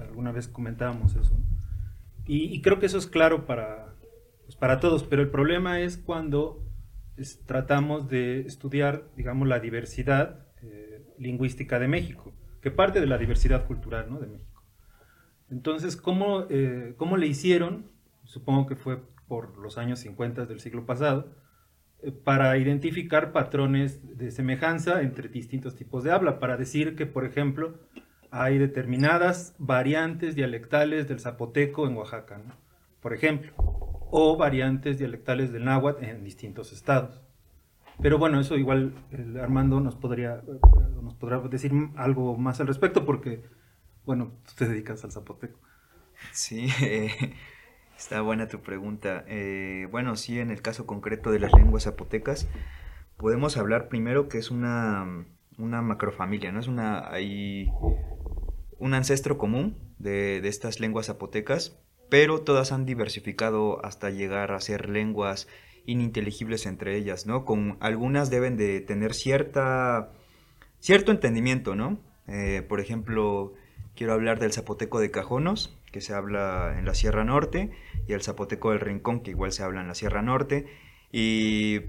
Alguna 0.00 0.32
vez 0.32 0.48
comentábamos 0.48 1.14
eso. 1.16 1.36
Y, 2.26 2.44
y 2.54 2.60
creo 2.62 2.78
que 2.78 2.86
eso 2.86 2.98
es 2.98 3.06
claro 3.06 3.46
para, 3.46 3.94
pues, 4.44 4.56
para 4.56 4.80
todos, 4.80 5.04
pero 5.04 5.22
el 5.22 5.28
problema 5.30 5.80
es 5.80 5.96
cuando 5.96 6.62
es- 7.16 7.40
tratamos 7.46 8.08
de 8.08 8.40
estudiar, 8.40 9.04
digamos, 9.16 9.46
la 9.48 9.60
diversidad 9.60 10.46
eh, 10.62 11.02
lingüística 11.18 11.78
de 11.78 11.88
México, 11.88 12.32
que 12.60 12.70
parte 12.70 13.00
de 13.00 13.06
la 13.06 13.18
diversidad 13.18 13.66
cultural 13.66 14.06
¿no? 14.10 14.18
de 14.18 14.26
México. 14.26 14.62
Entonces, 15.50 15.96
¿cómo, 15.96 16.46
eh, 16.50 16.94
¿cómo 16.96 17.16
le 17.16 17.26
hicieron? 17.28 17.86
Supongo 18.24 18.66
que 18.66 18.74
fue 18.76 19.00
por 19.28 19.56
los 19.58 19.78
años 19.78 20.00
50 20.00 20.46
del 20.46 20.60
siglo 20.60 20.86
pasado, 20.86 21.28
eh, 22.02 22.10
para 22.10 22.56
identificar 22.58 23.32
patrones 23.32 24.16
de 24.18 24.30
semejanza 24.32 25.02
entre 25.02 25.28
distintos 25.28 25.76
tipos 25.76 26.02
de 26.02 26.10
habla, 26.10 26.40
para 26.40 26.56
decir 26.56 26.96
que, 26.96 27.06
por 27.06 27.24
ejemplo, 27.24 27.78
hay 28.42 28.58
determinadas 28.58 29.54
variantes 29.58 30.34
dialectales 30.34 31.08
del 31.08 31.20
zapoteco 31.20 31.86
en 31.86 31.96
Oaxaca, 31.96 32.38
¿no? 32.38 32.54
por 33.00 33.14
ejemplo, 33.14 33.52
o 34.10 34.36
variantes 34.36 34.98
dialectales 34.98 35.52
del 35.52 35.64
náhuatl 35.64 36.04
en 36.04 36.24
distintos 36.24 36.72
estados. 36.72 37.22
Pero 38.02 38.18
bueno, 38.18 38.40
eso 38.40 38.56
igual 38.56 38.94
el 39.10 39.38
Armando 39.38 39.80
nos 39.80 39.94
podría, 39.94 40.42
nos 41.02 41.14
podrá 41.14 41.38
decir 41.40 41.72
algo 41.96 42.36
más 42.36 42.60
al 42.60 42.66
respecto 42.66 43.04
porque, 43.04 43.42
bueno, 44.04 44.32
tú 44.44 44.52
te 44.56 44.68
dedicas 44.68 45.04
al 45.04 45.12
zapoteco. 45.12 45.58
Sí, 46.32 46.68
eh, 46.82 47.10
está 47.96 48.20
buena 48.22 48.48
tu 48.48 48.60
pregunta. 48.60 49.24
Eh, 49.28 49.88
bueno, 49.90 50.16
sí, 50.16 50.40
en 50.40 50.50
el 50.50 50.60
caso 50.60 50.84
concreto 50.84 51.30
de 51.30 51.38
las 51.38 51.52
lenguas 51.54 51.84
zapotecas, 51.84 52.48
podemos 53.16 53.56
hablar 53.56 53.88
primero 53.88 54.28
que 54.28 54.38
es 54.38 54.50
una, 54.50 55.26
una 55.58 55.82
macrofamilia, 55.82 56.52
¿no? 56.52 56.60
Es 56.60 56.68
una, 56.68 57.10
hay 57.10 57.70
un 58.78 58.94
ancestro 58.94 59.38
común 59.38 59.76
de, 59.98 60.40
de 60.40 60.48
estas 60.48 60.80
lenguas 60.80 61.06
zapotecas, 61.06 61.78
pero 62.08 62.42
todas 62.42 62.72
han 62.72 62.86
diversificado 62.86 63.84
hasta 63.84 64.10
llegar 64.10 64.52
a 64.52 64.60
ser 64.60 64.88
lenguas 64.88 65.48
ininteligibles 65.86 66.66
entre 66.66 66.96
ellas, 66.96 67.26
¿no? 67.26 67.44
Con 67.44 67.78
algunas 67.80 68.28
deben 68.30 68.56
de 68.56 68.80
tener 68.80 69.14
cierta, 69.14 70.12
cierto 70.80 71.12
entendimiento, 71.12 71.74
¿no? 71.74 71.98
Eh, 72.26 72.62
por 72.68 72.80
ejemplo, 72.80 73.54
quiero 73.94 74.12
hablar 74.12 74.38
del 74.40 74.52
zapoteco 74.52 75.00
de 75.00 75.10
Cajonos, 75.10 75.78
que 75.92 76.00
se 76.00 76.12
habla 76.12 76.76
en 76.78 76.84
la 76.84 76.94
Sierra 76.94 77.24
Norte, 77.24 77.70
y 78.06 78.12
el 78.12 78.22
zapoteco 78.22 78.70
del 78.70 78.80
Rincón, 78.80 79.20
que 79.20 79.30
igual 79.30 79.52
se 79.52 79.62
habla 79.62 79.80
en 79.80 79.88
la 79.88 79.94
Sierra 79.94 80.22
Norte, 80.22 80.66
y 81.12 81.80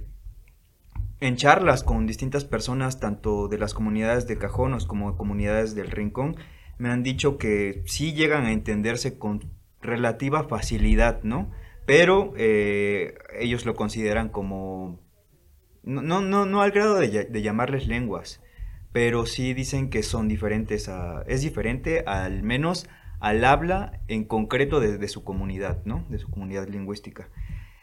en 1.19 1.35
charlas 1.35 1.83
con 1.83 2.05
distintas 2.05 2.45
personas, 2.45 2.99
tanto 2.99 3.47
de 3.47 3.57
las 3.57 3.73
comunidades 3.73 4.27
de 4.27 4.37
Cajonos 4.37 4.85
como 4.85 5.11
de 5.11 5.17
comunidades 5.17 5.73
del 5.75 5.89
Rincón, 5.89 6.35
me 6.77 6.89
han 6.89 7.03
dicho 7.03 7.37
que 7.37 7.81
sí 7.85 8.13
llegan 8.13 8.45
a 8.45 8.51
entenderse 8.51 9.17
con 9.17 9.51
relativa 9.81 10.43
facilidad, 10.43 11.23
¿no? 11.23 11.51
Pero 11.85 12.33
eh, 12.37 13.15
ellos 13.39 13.65
lo 13.65 13.75
consideran 13.75 14.29
como... 14.29 14.99
No, 15.83 16.01
no, 16.01 16.45
no 16.45 16.61
al 16.61 16.71
grado 16.71 16.95
de, 16.95 17.41
llamarles 17.41 17.87
lenguas, 17.87 18.43
pero 18.91 19.25
sí 19.25 19.53
dicen 19.53 19.89
que 19.89 20.03
son 20.03 20.27
diferentes 20.27 20.89
a... 20.89 21.23
Es 21.27 21.41
diferente 21.41 22.03
al 22.05 22.43
menos 22.43 22.89
al 23.19 23.43
habla 23.45 24.01
en 24.07 24.25
concreto 24.25 24.79
de, 24.79 25.07
su 25.07 25.23
comunidad, 25.23 25.81
¿no? 25.85 26.05
De 26.09 26.19
su 26.19 26.29
comunidad 26.29 26.67
lingüística. 26.67 27.29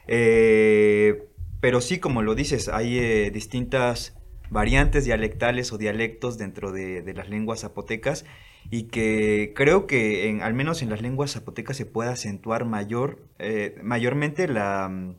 Eh, 0.06 1.26
pero 1.64 1.80
sí, 1.80 1.98
como 1.98 2.20
lo 2.20 2.34
dices, 2.34 2.68
hay 2.68 2.98
eh, 2.98 3.30
distintas 3.30 4.14
variantes 4.50 5.06
dialectales 5.06 5.72
o 5.72 5.78
dialectos 5.78 6.36
dentro 6.36 6.72
de, 6.72 7.10
las 7.16 7.30
lenguas 7.30 7.60
zapotecas 7.60 8.26
y 8.70 8.88
que 8.88 9.54
creo 9.56 9.86
que 9.86 10.28
en, 10.28 10.42
al 10.42 10.52
menos 10.52 10.82
en 10.82 10.90
las 10.90 11.00
lenguas 11.00 11.32
zapotecas 11.32 11.78
se 11.78 11.86
puede 11.86 12.10
acentuar 12.10 12.66
mayor, 12.66 13.26
eh, 13.38 13.78
mayormente 13.82 14.46
la, 14.46 14.90
mm, 14.90 15.14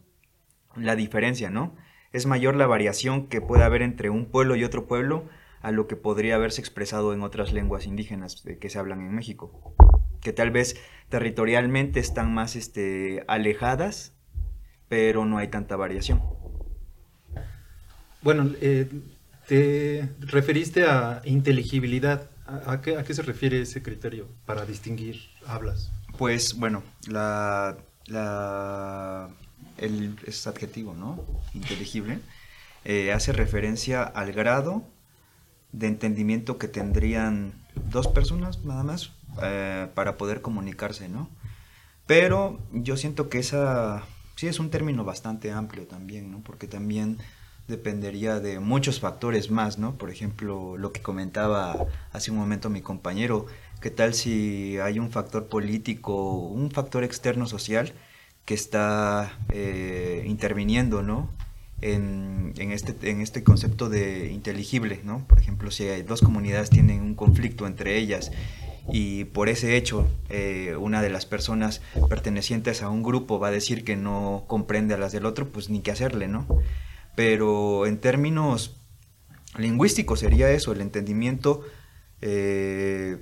la 0.76 0.96
diferencia, 0.96 1.50
¿no? 1.50 1.76
Es 2.14 2.28
mayor 2.28 2.56
la 2.56 2.68
variación 2.68 3.26
que 3.26 3.42
puede 3.42 3.64
haber 3.64 3.82
entre 3.82 4.12
un 4.12 4.28
pueblo 4.28 4.56
y 4.56 4.64
otro 4.64 4.86
pueblo 4.86 5.28
a 5.64 5.72
lo 5.72 5.88
que 5.88 5.96
podría 5.96 6.36
haberse 6.36 6.62
expresado 6.62 7.16
en 7.16 7.24
otras 7.24 7.54
lenguas 7.54 7.88
indígenas 7.88 8.44
que 8.62 8.70
se 8.70 8.78
hablan 8.78 9.02
en 9.02 9.16
México, 9.16 9.74
que 10.22 10.32
tal 10.32 10.52
vez 10.52 10.80
territorialmente 11.10 12.00
están 12.00 12.36
más 12.36 12.56
este, 12.56 13.24
alejadas, 13.28 14.15
pero 14.88 15.26
no 15.26 15.38
hay 15.38 15.48
tanta 15.48 15.76
variación. 15.76 16.22
Bueno, 18.22 18.52
eh, 18.62 18.90
te 19.48 20.10
referiste 20.20 20.86
a 20.86 21.22
inteligibilidad. 21.26 22.30
¿A, 22.48 22.82
qué, 22.82 23.14
se 23.14 23.22
refiere 23.24 23.62
ese 23.62 23.82
criterio 23.82 24.28
para 24.46 24.66
distinguir 24.66 25.20
hablas? 25.48 25.92
Pues 26.18 26.56
bueno, 26.58 26.84
la, 27.08 27.78
el, 29.78 30.16
es 30.26 30.46
adjetivo, 30.48 30.94
¿no? 30.94 31.24
Inteligible. 31.54 32.20
Eh, 32.84 33.12
hace 33.12 33.32
referencia 33.32 34.04
al 34.04 34.32
grado 34.32 34.84
de 35.72 35.88
entendimiento 35.88 36.58
que 36.58 36.68
tendrían 36.68 37.54
dos 37.92 38.08
personas 38.08 38.64
nada 38.64 38.84
más 38.84 39.12
eh, 39.42 39.88
para 39.94 40.18
poder 40.18 40.42
comunicarse, 40.42 41.10
¿no? 41.10 41.30
Pero 42.06 42.60
yo 42.72 42.96
siento 42.98 43.30
que 43.30 43.40
esa 43.40 44.04
sí 44.36 44.48
es 44.48 44.60
un 44.60 44.70
término 44.70 45.04
bastante 45.04 45.52
amplio 45.52 45.88
también, 45.88 46.32
¿no? 46.32 46.42
Porque 46.42 46.68
también 46.68 47.18
dependería 47.68 48.40
de 48.40 48.60
muchos 48.60 49.00
factores 49.00 49.50
más, 49.50 49.78
¿no? 49.78 49.98
Por 49.98 50.12
ejemplo, 50.12 50.78
lo 50.78 50.92
que 50.92 51.02
comentaba 51.02 51.88
hace 52.12 52.32
un 52.32 52.38
momento 52.38 52.70
mi 52.70 52.82
compañero, 52.82 53.48
¿qué 53.82 53.90
tal 53.90 54.14
si 54.14 54.78
hay 54.78 55.00
un 55.00 55.10
factor 55.10 55.48
político, 55.48 56.38
un 56.38 56.70
factor 56.72 57.04
externo 57.04 57.48
social 57.48 57.94
que 58.46 58.54
está 58.54 59.40
eh, 59.50 60.24
interviniendo, 60.28 61.02
¿no? 61.02 61.30
En, 61.82 62.54
este, 62.58 63.12
en 63.12 63.22
este 63.22 63.44
concepto 63.44 63.90
de 63.90 64.32
inteligible, 64.32 65.02
¿no? 65.04 65.26
Por 65.28 65.40
ejemplo, 65.40 65.70
si 65.72 65.84
hay 65.84 66.04
dos 66.04 66.22
comunidades 66.22 66.70
tienen 66.70 67.02
un 67.02 67.16
conflicto 67.16 67.68
entre 67.68 67.98
ellas 67.98 68.32
y 68.92 69.26
por 69.26 69.50
ese 69.50 69.76
hecho 69.78 70.08
eh, 70.30 70.76
una 70.80 71.02
de 71.02 71.10
las 71.10 71.26
personas 71.26 71.82
pertenecientes 72.10 72.82
a 72.82 72.90
un 72.90 73.04
grupo 73.04 73.40
va 73.40 73.48
a 73.48 73.52
decir 73.52 73.84
que 73.84 73.96
no 73.96 74.46
comprende 74.48 74.94
a 74.94 74.98
las 74.98 75.12
del 75.12 75.26
otro, 75.26 75.50
pues 75.50 75.70
ni 75.70 75.82
qué 75.82 75.92
hacerle, 75.92 76.28
¿no? 76.28 76.46
pero 77.16 77.86
en 77.86 77.98
términos 77.98 78.76
lingüísticos 79.58 80.20
sería 80.20 80.52
eso, 80.52 80.74
el 80.74 80.82
entendimiento 80.82 81.62
eh, 82.22 83.18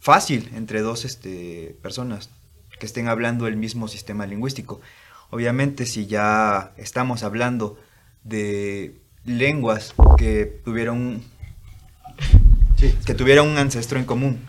fácil 0.00 0.50
entre 0.54 0.80
dos 0.80 1.04
este, 1.04 1.76
personas 1.82 2.30
que 2.78 2.86
estén 2.86 3.08
hablando 3.08 3.46
el 3.46 3.56
mismo 3.56 3.88
sistema 3.88 4.26
lingüístico. 4.26 4.80
Obviamente 5.30 5.86
si 5.86 6.06
ya 6.06 6.72
estamos 6.76 7.24
hablando 7.24 7.78
de 8.22 9.00
lenguas 9.24 9.94
que 10.18 10.60
tuvieron, 10.64 11.22
que 13.04 13.14
tuvieran 13.14 13.48
un 13.48 13.58
ancestro 13.58 13.98
en 13.98 14.04
común, 14.04 14.40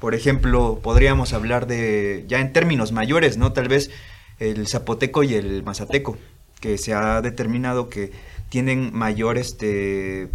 por 0.00 0.14
ejemplo, 0.14 0.80
podríamos 0.82 1.32
hablar 1.32 1.66
de, 1.66 2.24
ya 2.28 2.40
en 2.40 2.52
términos 2.52 2.92
mayores, 2.92 3.36
¿no? 3.36 3.52
Tal 3.52 3.68
vez 3.68 3.90
el 4.38 4.66
zapoteco 4.68 5.22
y 5.22 5.34
el 5.34 5.62
mazateco, 5.62 6.16
que 6.60 6.78
se 6.78 6.94
ha 6.94 7.20
determinado 7.20 7.88
que 7.88 8.12
tienen 8.48 8.94
mayor 8.94 9.38
este, 9.38 10.28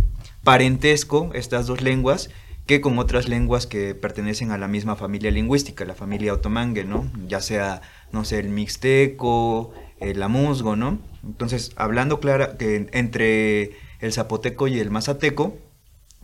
parentesco 0.44 1.32
estas 1.34 1.68
dos 1.68 1.82
lenguas 1.82 2.30
que 2.66 2.80
con 2.80 2.98
otras 2.98 3.28
lenguas 3.28 3.68
que 3.68 3.94
pertenecen 3.94 4.52
a 4.52 4.58
la 4.58 4.68
misma 4.68 4.96
familia 4.96 5.32
lingüística, 5.32 5.84
la 5.84 5.96
familia 5.96 6.34
otomangue, 6.34 6.86
¿no? 6.86 7.10
Ya 7.28 7.42
sea, 7.42 7.82
no 8.12 8.24
sé, 8.24 8.40
el 8.40 8.50
mixteco, 8.50 9.74
el 10.00 10.24
amuzgo, 10.24 10.76
¿no? 10.76 11.00
Entonces, 11.24 11.74
hablando 11.76 12.20
clara 12.22 12.58
que 12.58 12.88
entre 12.94 13.72
el 14.00 14.14
zapoteco 14.14 14.68
y 14.68 14.80
el 14.80 14.92
mazateco, 14.92 15.58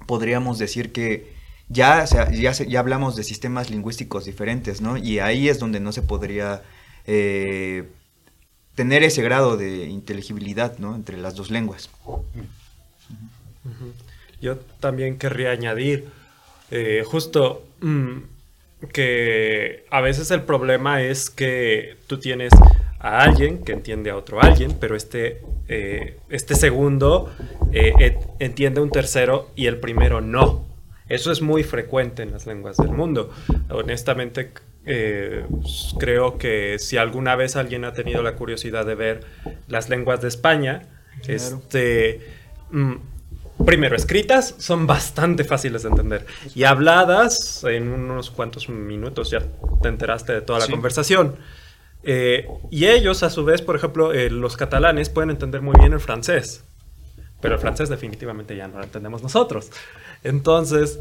podríamos 0.06 0.60
decir 0.60 0.94
que 0.94 1.39
ya, 1.70 2.04
ya, 2.06 2.52
ya 2.52 2.80
hablamos 2.80 3.16
de 3.16 3.24
sistemas 3.24 3.70
lingüísticos 3.70 4.26
diferentes, 4.26 4.82
¿no? 4.82 4.98
Y 4.98 5.20
ahí 5.20 5.50
es 5.50 5.60
donde 5.60 5.80
no 5.80 5.92
se 5.92 6.02
podría 6.02 6.62
eh, 7.12 7.86
tener 8.76 9.02
ese 9.02 9.24
grado 9.24 9.58
de 9.58 9.88
inteligibilidad 9.88 10.78
¿no? 10.78 10.94
entre 10.94 11.18
las 11.18 11.36
dos 11.36 11.50
lenguas. 11.50 11.90
Yo 14.40 14.58
también 14.80 15.18
querría 15.18 15.50
añadir 15.50 16.06
eh, 16.70 17.04
justo 17.04 17.66
mm, 17.82 18.20
que 18.94 19.86
a 19.90 20.02
veces 20.02 20.30
el 20.30 20.44
problema 20.44 21.02
es 21.02 21.32
que 21.32 21.98
tú 22.06 22.20
tienes 22.20 22.54
a 23.00 23.22
alguien 23.24 23.64
que 23.64 23.72
entiende 23.72 24.12
a 24.12 24.16
otro 24.16 24.40
alguien, 24.40 24.78
pero 24.80 24.96
este, 24.96 25.42
eh, 25.68 26.20
este 26.30 26.54
segundo 26.54 27.34
entiende 28.40 28.82
a 28.82 28.84
un 28.84 28.92
tercero 28.92 29.50
y 29.56 29.66
el 29.66 29.80
primero 29.80 30.22
no. 30.22 30.69
Eso 31.10 31.32
es 31.32 31.42
muy 31.42 31.64
frecuente 31.64 32.24
en 32.24 32.32
las 32.32 32.46
lenguas 32.46 32.78
del 32.78 32.92
mundo. 32.92 33.32
Honestamente, 33.70 34.54
eh, 34.86 35.46
creo 36.00 36.38
que 36.38 36.78
si 36.80 36.98
alguna 36.98 37.36
vez 37.36 37.56
alguien 37.56 37.84
ha 37.84 37.94
tenido 37.94 38.24
la 38.24 38.36
curiosidad 38.36 38.86
de 38.86 38.96
ver 38.96 39.22
las 39.68 39.90
lenguas 39.90 40.22
de 40.22 40.28
España, 40.28 40.88
este, 41.28 42.22
mm, 42.72 42.94
primero 43.66 43.96
escritas 43.96 44.56
son 44.58 44.88
bastante 44.88 45.44
fáciles 45.44 45.84
de 45.84 45.90
entender 45.90 46.26
y 46.56 46.64
habladas 46.64 47.64
en 47.66 47.90
unos 47.90 48.32
cuantos 48.32 48.70
minutos 48.70 49.32
ya 49.32 49.42
te 49.82 49.90
enteraste 49.90 50.34
de 50.34 50.42
toda 50.42 50.60
la 50.60 50.68
conversación. 50.68 51.36
Eh, 52.04 52.48
y 52.72 52.86
ellos, 52.86 53.24
a 53.24 53.30
su 53.30 53.44
vez, 53.44 53.62
por 53.62 53.76
ejemplo, 53.76 54.14
eh, 54.14 54.30
los 54.30 54.56
catalanes 54.56 55.10
pueden 55.10 55.32
entender 55.32 55.62
muy 55.62 55.76
bien 55.78 55.94
el 55.94 56.00
francés, 56.00 56.64
pero 57.42 57.56
el 57.56 57.62
francés 57.62 57.90
definitivamente 57.90 58.56
ya 58.56 58.68
no 58.68 58.78
lo 58.78 58.84
entendemos 58.84 59.24
nosotros. 59.24 59.72
Entonces, 60.24 61.00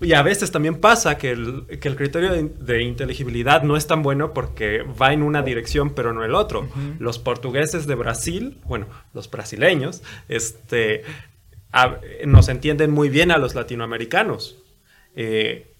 y 0.00 0.12
a 0.12 0.22
veces 0.22 0.52
también 0.52 0.80
pasa 0.80 1.18
que 1.18 1.30
el, 1.32 1.66
que 1.80 1.88
el 1.88 1.96
criterio 1.96 2.30
de, 2.30 2.82
inteligibilidad 2.82 3.64
no 3.64 3.76
es 3.76 3.88
tan 3.88 4.02
bueno 4.02 4.32
porque 4.32 4.82
va 4.82 5.12
en 5.12 5.22
una 5.24 5.42
dirección 5.42 5.90
pero 5.90 6.12
no 6.12 6.24
el 6.24 6.34
otro. 6.34 6.68
Los 7.00 7.18
portugueses 7.18 7.86
de 7.86 7.96
Brasil, 7.96 8.58
bueno, 8.64 8.86
los 9.12 9.28
brasileños, 9.28 10.02
este, 10.28 11.02
nos 12.26 12.48
entienden 12.48 12.92
muy 12.92 13.08
bien 13.08 13.32
a 13.32 13.38
los 13.38 13.56
latinoamericanos. 13.56 14.56
Eh, 15.16 15.72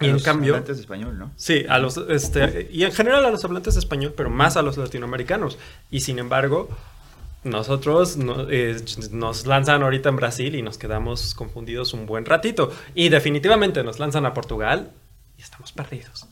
y 0.00 0.08
en 0.08 0.18
cambio, 0.20 0.54
hablantes 0.54 0.76
de 0.76 0.82
español, 0.82 1.18
¿no? 1.18 1.32
Sí, 1.36 1.64
a 1.68 1.78
los, 1.78 1.96
este, 2.08 2.68
y 2.70 2.84
en 2.84 2.92
general 2.92 3.24
a 3.24 3.30
los 3.30 3.44
hablantes 3.44 3.74
de 3.74 3.80
español, 3.80 4.12
pero 4.14 4.28
más 4.28 4.56
a 4.58 4.62
los 4.62 4.76
latinoamericanos. 4.76 5.58
Y 5.90 6.00
sin 6.00 6.18
embargo, 6.18 6.68
nosotros 7.44 8.16
no- 8.16 8.48
eh, 8.50 8.76
nos 9.12 9.46
lanzan 9.46 9.82
ahorita 9.82 10.08
en 10.10 10.16
Brasil 10.16 10.54
y 10.54 10.62
nos 10.62 10.76
quedamos 10.78 11.34
confundidos 11.34 11.92
un 11.94 12.06
buen 12.06 12.24
ratito. 12.26 12.72
Y 12.94 13.08
definitivamente 13.08 13.82
nos 13.82 13.98
lanzan 13.98 14.26
a 14.26 14.34
Portugal 14.34 14.90
y 15.38 15.42
estamos 15.42 15.72
perdidos. 15.72 16.26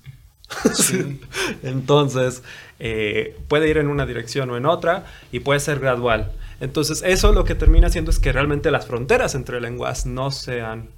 Entonces, 1.62 2.42
eh, 2.78 3.36
puede 3.48 3.68
ir 3.68 3.78
en 3.78 3.88
una 3.88 4.06
dirección 4.06 4.50
o 4.50 4.56
en 4.56 4.66
otra 4.66 5.06
y 5.32 5.40
puede 5.40 5.60
ser 5.60 5.80
gradual. 5.80 6.32
Entonces, 6.60 7.02
eso 7.04 7.32
lo 7.32 7.44
que 7.44 7.54
termina 7.54 7.86
haciendo 7.88 8.10
es 8.10 8.18
que 8.18 8.32
realmente 8.32 8.70
las 8.70 8.86
fronteras 8.86 9.34
entre 9.34 9.60
lenguas 9.60 10.06
no 10.06 10.30
sean 10.30 10.88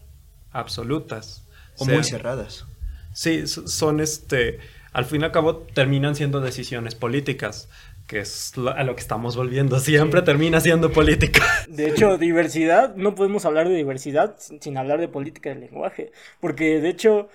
absolutas. 0.52 1.44
O 1.76 1.84
sean- 1.84 1.96
muy 1.98 2.04
cerradas. 2.04 2.64
Sí, 3.12 3.46
son 3.46 4.00
este, 4.00 4.60
al 4.92 5.04
fin 5.04 5.22
y 5.22 5.24
al 5.24 5.32
cabo 5.32 5.56
terminan 5.74 6.14
siendo 6.14 6.40
decisiones 6.40 6.94
políticas, 6.94 7.68
que 8.10 8.18
es 8.18 8.54
a 8.74 8.82
lo 8.82 8.96
que 8.96 9.00
estamos 9.02 9.36
volviendo. 9.36 9.78
Siempre 9.78 10.20
termina 10.22 10.60
siendo 10.60 10.90
política. 10.90 11.44
De 11.68 11.88
hecho, 11.88 12.18
diversidad, 12.18 12.96
no 12.96 13.14
podemos 13.14 13.44
hablar 13.44 13.68
de 13.68 13.76
diversidad 13.76 14.34
sin, 14.36 14.60
sin 14.60 14.76
hablar 14.76 14.98
de 14.98 15.06
política 15.06 15.50
del 15.50 15.60
lenguaje. 15.60 16.10
Porque 16.40 16.80
de 16.80 16.88
hecho, 16.88 17.28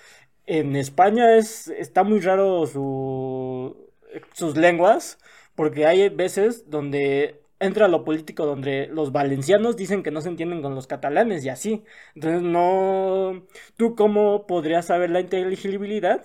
en 0.45 0.75
España 0.75 1.37
es, 1.37 1.69
está 1.69 2.03
muy 2.03 2.19
raro 2.19 2.67
su, 2.67 3.89
sus 4.33 4.57
lenguas, 4.57 5.17
porque 5.55 5.85
hay 5.85 6.09
veces 6.09 6.69
donde 6.69 7.39
entra 7.61 7.87
lo 7.87 8.03
político, 8.03 8.45
donde 8.45 8.87
los 8.87 9.13
valencianos 9.13 9.77
dicen 9.77 10.03
que 10.03 10.11
no 10.11 10.19
se 10.19 10.27
entienden 10.27 10.61
con 10.61 10.75
los 10.75 10.87
catalanes 10.87 11.45
y 11.45 11.49
así. 11.49 11.85
Entonces, 12.15 12.41
no. 12.41 13.45
¿Tú 13.77 13.95
cómo 13.95 14.45
podrías 14.45 14.87
saber 14.87 15.09
la 15.09 15.21
inteligibilidad 15.21 16.21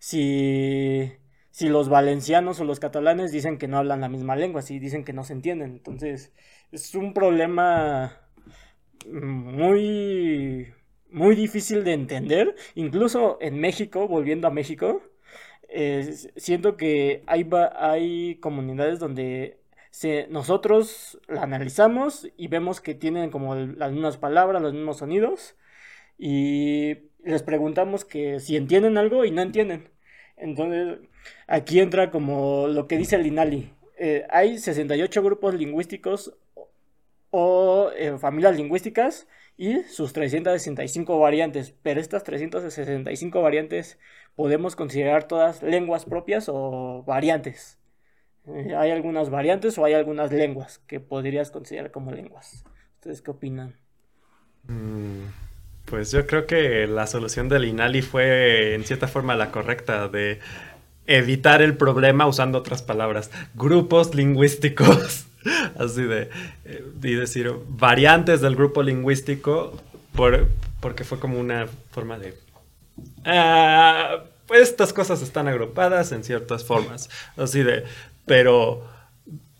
si, 0.00 1.12
si 1.52 1.68
los 1.68 1.88
valencianos 1.88 2.60
o 2.60 2.64
los 2.64 2.80
catalanes 2.80 3.30
dicen 3.32 3.58
que 3.58 3.68
no 3.68 3.78
hablan 3.78 4.00
la 4.00 4.08
misma 4.08 4.36
lengua, 4.36 4.62
si 4.62 4.78
dicen 4.80 5.04
que 5.04 5.12
no 5.12 5.24
se 5.24 5.34
entienden? 5.34 5.72
Entonces, 5.72 6.32
es 6.72 6.94
un 6.94 7.14
problema 7.14 8.20
muy, 9.06 10.72
muy 11.10 11.36
difícil 11.36 11.84
de 11.84 11.92
entender. 11.92 12.56
Incluso 12.74 13.38
en 13.40 13.60
México, 13.60 14.08
volviendo 14.08 14.48
a 14.48 14.50
México, 14.50 15.02
eh, 15.68 16.12
siento 16.36 16.76
que 16.76 17.22
hay, 17.26 17.48
hay 17.76 18.36
comunidades 18.40 18.98
donde 18.98 19.60
se, 19.90 20.26
nosotros 20.28 21.20
la 21.28 21.42
analizamos 21.42 22.28
y 22.36 22.48
vemos 22.48 22.80
que 22.80 22.94
tienen 22.94 23.30
como 23.30 23.54
las 23.54 23.92
mismas 23.92 24.16
palabras, 24.18 24.62
los 24.62 24.72
mismos 24.74 24.98
sonidos 24.98 25.56
y 26.18 27.10
les 27.24 27.42
preguntamos 27.42 28.04
que 28.04 28.40
si 28.40 28.56
entienden 28.56 28.98
algo 28.98 29.24
y 29.24 29.30
no 29.30 29.42
entienden. 29.42 29.90
Entonces, 30.36 31.00
aquí 31.46 31.80
entra 31.80 32.10
como 32.10 32.68
lo 32.68 32.86
que 32.88 32.96
dice 32.98 33.16
el 33.16 33.26
INALI. 33.26 33.72
Eh, 33.98 34.26
hay 34.30 34.58
68 34.58 35.22
grupos 35.22 35.54
lingüísticos 35.54 36.34
o 37.30 37.90
eh, 37.96 38.18
familias 38.18 38.56
lingüísticas 38.56 39.26
y 39.56 39.82
sus 39.84 40.12
365 40.12 41.18
variantes. 41.18 41.74
Pero 41.82 42.00
estas 42.00 42.24
365 42.24 43.42
variantes 43.42 43.98
podemos 44.34 44.76
considerar 44.76 45.28
todas 45.28 45.62
lenguas 45.62 46.04
propias 46.06 46.48
o 46.48 47.04
variantes. 47.06 47.78
Eh, 48.46 48.74
hay 48.76 48.90
algunas 48.92 49.30
variantes 49.30 49.78
o 49.78 49.84
hay 49.84 49.94
algunas 49.94 50.32
lenguas 50.32 50.80
que 50.80 51.00
podrías 51.00 51.50
considerar 51.50 51.90
como 51.92 52.12
lenguas. 52.12 52.66
¿Ustedes 52.96 53.22
qué 53.22 53.30
opinan? 53.32 53.80
Mm, 54.68 55.26
Pues 55.86 56.12
yo 56.12 56.26
creo 56.26 56.46
que 56.46 56.86
la 56.86 57.06
solución 57.06 57.48
del 57.48 57.64
INALI 57.66 58.02
fue 58.02 58.74
en 58.74 58.84
cierta 58.84 59.08
forma 59.08 59.36
la 59.36 59.50
correcta 59.52 60.08
de 60.08 60.40
evitar 61.06 61.62
el 61.62 61.76
problema 61.76 62.26
usando 62.26 62.58
otras 62.58 62.82
palabras. 62.82 63.30
Grupos 63.54 64.14
lingüísticos. 64.14 65.26
Así 65.78 66.02
de, 66.02 66.30
eh, 66.64 66.84
y 67.02 67.14
decir 67.14 67.52
variantes 67.68 68.40
del 68.40 68.54
grupo 68.54 68.82
lingüístico 68.82 69.76
por, 70.14 70.48
porque 70.80 71.04
fue 71.04 71.18
como 71.18 71.38
una 71.38 71.66
forma 71.90 72.18
de... 72.18 72.34
Pues 74.46 74.62
estas 74.62 74.92
cosas 74.92 75.22
están 75.22 75.48
agrupadas 75.48 76.12
en 76.12 76.24
ciertas 76.24 76.64
formas. 76.64 77.08
Así 77.36 77.62
de, 77.62 77.84
pero, 78.26 78.86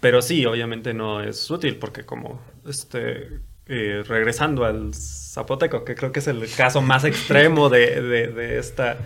pero 0.01 0.23
sí, 0.23 0.45
obviamente 0.47 0.95
no 0.95 1.23
es 1.23 1.51
útil 1.51 1.77
porque 1.77 2.05
como, 2.05 2.41
este, 2.69 3.41
eh, 3.67 4.03
regresando 4.07 4.65
al 4.65 4.93
zapoteco, 4.95 5.85
que 5.85 5.95
creo 5.95 6.13
que 6.13 6.21
es 6.21 6.27
el 6.27 6.47
caso 6.55 6.83
más 6.83 7.05
extremo 7.05 7.71
de, 7.71 8.03
de, 8.03 8.27
de 8.29 8.59
esta, 8.59 8.99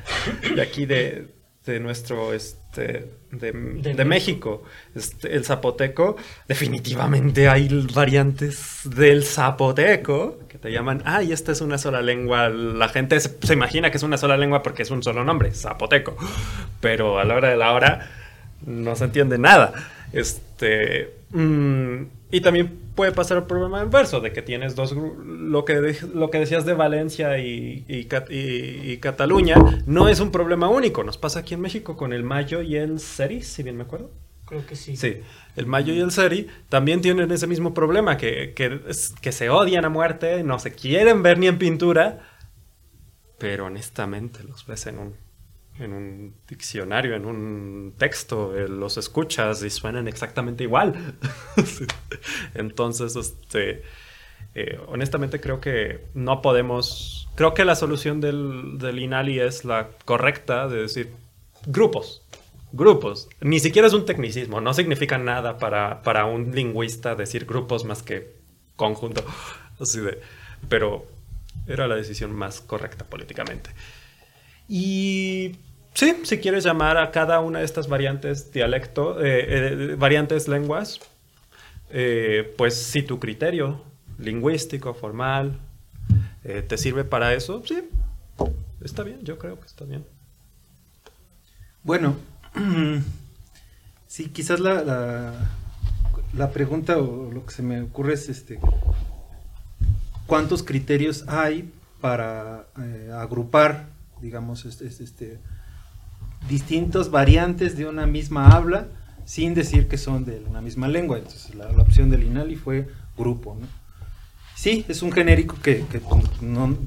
de 0.55 0.61
aquí 0.61 0.87
de, 0.87 1.36
de 1.67 1.81
nuestro, 1.81 2.33
este, 2.33 3.11
de, 3.33 3.53
de 3.53 3.95
De 3.95 4.05
México, 4.05 4.63
este, 4.95 5.35
el 5.35 5.45
zapoteco, 5.45 6.17
definitivamente 6.47 7.49
hay 7.49 7.69
variantes 7.93 8.81
del 8.85 9.25
zapoteco 9.25 10.39
que 10.49 10.59
te 10.59 10.71
llaman, 10.71 11.03
ah, 11.05 11.23
y 11.23 11.33
esta 11.33 11.53
es 11.53 11.61
una 11.61 11.77
sola 11.77 12.01
lengua, 12.03 12.49
la 12.49 12.89
gente 12.89 13.19
se, 13.19 13.37
se 13.43 13.53
imagina 13.53 13.91
que 13.91 13.97
es 13.97 14.03
una 14.05 14.17
sola 14.17 14.37
lengua 14.37 14.63
porque 14.63 14.85
es 14.85 14.91
un 14.91 15.03
solo 15.03 15.25
nombre, 15.25 15.51
zapoteco, 15.53 16.17
pero 16.81 17.19
a 17.19 17.25
la 17.25 17.35
hora 17.35 17.51
de 17.51 17.57
la 17.57 17.73
hora 17.73 18.11
no 18.65 18.95
se 18.95 19.05
entiende 19.05 19.37
nada. 19.37 19.73
Este, 20.13 20.46
mm, 21.31 22.03
y 22.31 22.40
también 22.40 22.79
puede 22.95 23.12
pasar 23.12 23.37
el 23.38 23.45
problema 23.45 23.83
inverso, 23.83 24.21
de 24.21 24.33
que 24.33 24.42
tienes 24.42 24.75
dos, 24.75 24.92
lo 24.95 25.64
que, 25.64 25.81
de- 25.81 25.99
lo 26.14 26.31
que 26.31 26.38
decías 26.38 26.64
de 26.66 26.75
Valencia 26.75 27.38
y, 27.38 27.85
y 27.88 28.05
Cat- 28.07 28.31
y- 28.31 28.92
y 28.92 28.97
Cataluña, 28.99 29.57
no 29.87 30.09
es 30.09 30.21
un 30.21 30.31
problema 30.33 30.69
único, 30.69 31.05
nos 31.05 31.19
pasa 31.19 31.40
aquí 31.40 31.55
en 31.55 31.61
México 31.61 31.97
con 31.97 32.12
el 32.12 32.23
Mayo 32.23 32.62
y 32.62 32.77
el 32.77 32.99
Seri, 33.01 33.42
si 33.42 33.62
bien 33.62 33.77
me 33.77 33.83
acuerdo. 33.85 34.11
Creo 34.47 34.64
que 34.64 34.77
sí. 34.77 34.97
Sí, 34.97 35.16
el 35.57 35.66
Mayo 35.66 35.92
y 35.92 35.99
el 36.01 36.12
Seri 36.12 36.47
también 36.69 37.01
tienen 37.01 37.31
ese 37.33 37.47
mismo 37.49 37.75
problema, 37.75 38.16
que, 38.16 38.53
que, 38.55 38.81
que 39.21 39.33
se 39.33 39.51
odian 39.51 39.85
a 39.85 39.88
muerte, 39.88 40.42
no 40.45 40.59
se 40.61 40.73
quieren 40.73 41.23
ver 41.23 41.38
ni 41.38 41.49
en 41.49 41.59
pintura, 41.59 42.21
pero 43.38 43.66
honestamente 43.66 44.42
los 44.45 44.64
ves 44.66 44.87
en 44.87 44.99
un, 44.99 45.14
en 45.79 45.93
un 45.93 46.35
diccionario, 46.49 47.15
en 47.15 47.27
un 47.27 47.95
texto, 47.97 48.57
eh, 48.57 48.69
los 48.69 48.97
escuchas 48.97 49.62
y 49.62 49.71
suenan 49.71 50.09
exactamente 50.09 50.65
igual. 50.65 50.95
Entonces, 52.55 53.17
este, 53.17 53.83
eh, 54.55 54.79
honestamente 54.87 55.41
creo 55.41 55.61
que 55.61 56.07
no 56.15 56.41
podemos, 56.41 57.29
creo 57.35 57.55
que 57.55 57.65
la 57.65 57.77
solución 57.77 58.21
del, 58.21 58.79
del 58.79 58.99
INALI 58.99 59.41
es 59.41 59.65
la 59.65 59.89
correcta 60.05 60.69
de 60.69 60.83
decir 60.83 61.11
grupos. 61.67 62.23
Grupos. 62.73 63.29
Ni 63.41 63.61
siquiera 63.61 63.89
es 63.89 63.95
un 63.95 64.05
tecnicismo. 64.05 64.61
No 64.61 64.75
significa 64.75 65.19
nada 65.19 65.59
para, 65.59 66.03
para 66.03 66.27
un 66.27 66.55
lingüista 66.55 67.15
decir 67.15 67.47
grupos 67.47 67.85
más 67.85 68.03
que 68.03 68.35
conjunto. 68.77 69.25
Así 69.81 70.01
de. 70.01 70.21
Pero 70.69 71.07
era 71.67 71.87
la 71.87 71.97
decisión 71.97 72.33
más 72.33 72.61
correcta 72.61 73.05
políticamente. 73.05 73.71
Y 74.69 75.57
sí, 75.95 76.17
si 76.25 76.39
quieres 76.39 76.65
llamar 76.65 76.97
a 76.99 77.11
cada 77.11 77.41
una 77.41 77.61
de 77.61 77.65
estas 77.65 77.89
variantes 77.89 78.53
dialecto, 78.53 79.23
eh, 79.25 79.45
eh, 79.49 79.95
variantes 79.97 80.49
lenguas, 80.49 81.01
eh, 81.91 82.55
pues 82.57 82.75
si 82.75 83.03
tu 83.03 83.21
criterio 83.21 83.83
lingüístico, 84.19 84.95
formal, 84.95 85.59
te 86.69 86.79
sirve 86.79 87.03
para 87.03 87.35
eso, 87.35 87.61
sí, 87.67 87.89
está 88.81 89.03
bien, 89.03 89.25
yo 89.25 89.37
creo 89.37 89.59
que 89.59 89.67
está 89.67 89.85
bien. 89.85 90.07
Bueno, 91.83 92.17
sí, 94.07 94.29
quizás 94.29 94.61
la, 94.61 94.85
la, 94.85 95.35
la 96.35 96.51
pregunta 96.53 96.99
o 96.99 97.33
lo 97.33 97.45
que 97.45 97.53
se 97.53 97.63
me 97.63 97.83
ocurre 97.83 98.15
es 98.15 98.29
este 98.29 98.61
cuántos 100.27 100.63
criterios 100.63 101.25
hay 101.27 101.73
para 102.01 102.67
agrupar, 103.13 103.96
digamos, 104.21 104.65
este, 104.65 104.87
este, 104.87 105.05
este, 105.05 105.39
distintas 106.49 107.11
variantes 107.11 107.77
de 107.77 107.87
una 107.87 108.07
misma 108.07 108.49
habla 108.49 108.89
sin 109.25 109.55
decir 109.55 109.89
que 109.89 109.99
son 109.99 110.25
de 110.25 110.43
una 110.49 110.61
misma 110.61 110.89
lengua. 110.89 111.19
Entonces 111.19 111.55
la, 111.55 111.67
opción 111.83 112.11
del 112.11 112.23
INALI 112.23 112.57
fue 112.57 112.89
grupo, 113.17 113.57
¿no? 113.61 113.67
Sí, 114.55 114.87
es 114.89 115.03
un 115.03 115.13
genérico 115.13 115.57
que, 115.63 115.85
que 115.91 116.01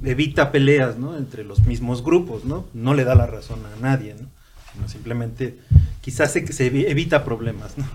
evita 0.03 0.51
peleas 0.51 0.97
¿no? 0.97 1.15
entre 1.15 1.43
los 1.43 1.61
mismos 1.67 2.03
grupos, 2.03 2.43
¿no? 2.43 2.65
No 2.73 2.95
le 2.95 3.03
da 3.03 3.13
la 3.13 3.27
razón 3.27 3.59
a 3.65 3.79
nadie, 3.79 4.15
¿no? 4.15 4.87
Simplemente 4.87 5.59
quizás 6.01 6.31
se, 6.31 6.47
se 6.51 6.71
evi- 6.71 6.85
evita 6.87 7.23
problemas, 7.23 7.77
¿no? 7.77 7.85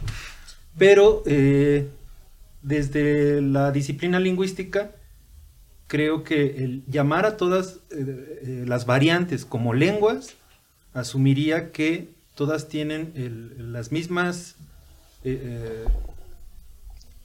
Pero 0.79 1.23
eh, 1.27 1.89
desde 2.63 3.41
la 3.41 3.73
disciplina 3.73 4.21
lingüística, 4.21 4.91
creo 5.87 6.25
que 6.25 6.65
el 6.65 6.83
llamar 6.87 7.27
a 7.27 7.37
todas 7.37 7.81
eh, 7.91 8.41
eh, 8.43 8.65
las 8.67 8.87
variantes 8.87 9.45
como 9.45 9.75
lenguas 9.75 10.35
asumiría 10.93 11.71
que 11.73 12.09
todas 12.35 12.69
tienen 12.69 13.13
el- 13.17 13.73
las 13.73 13.93
mismas 13.93 14.57
eh, 15.25 15.85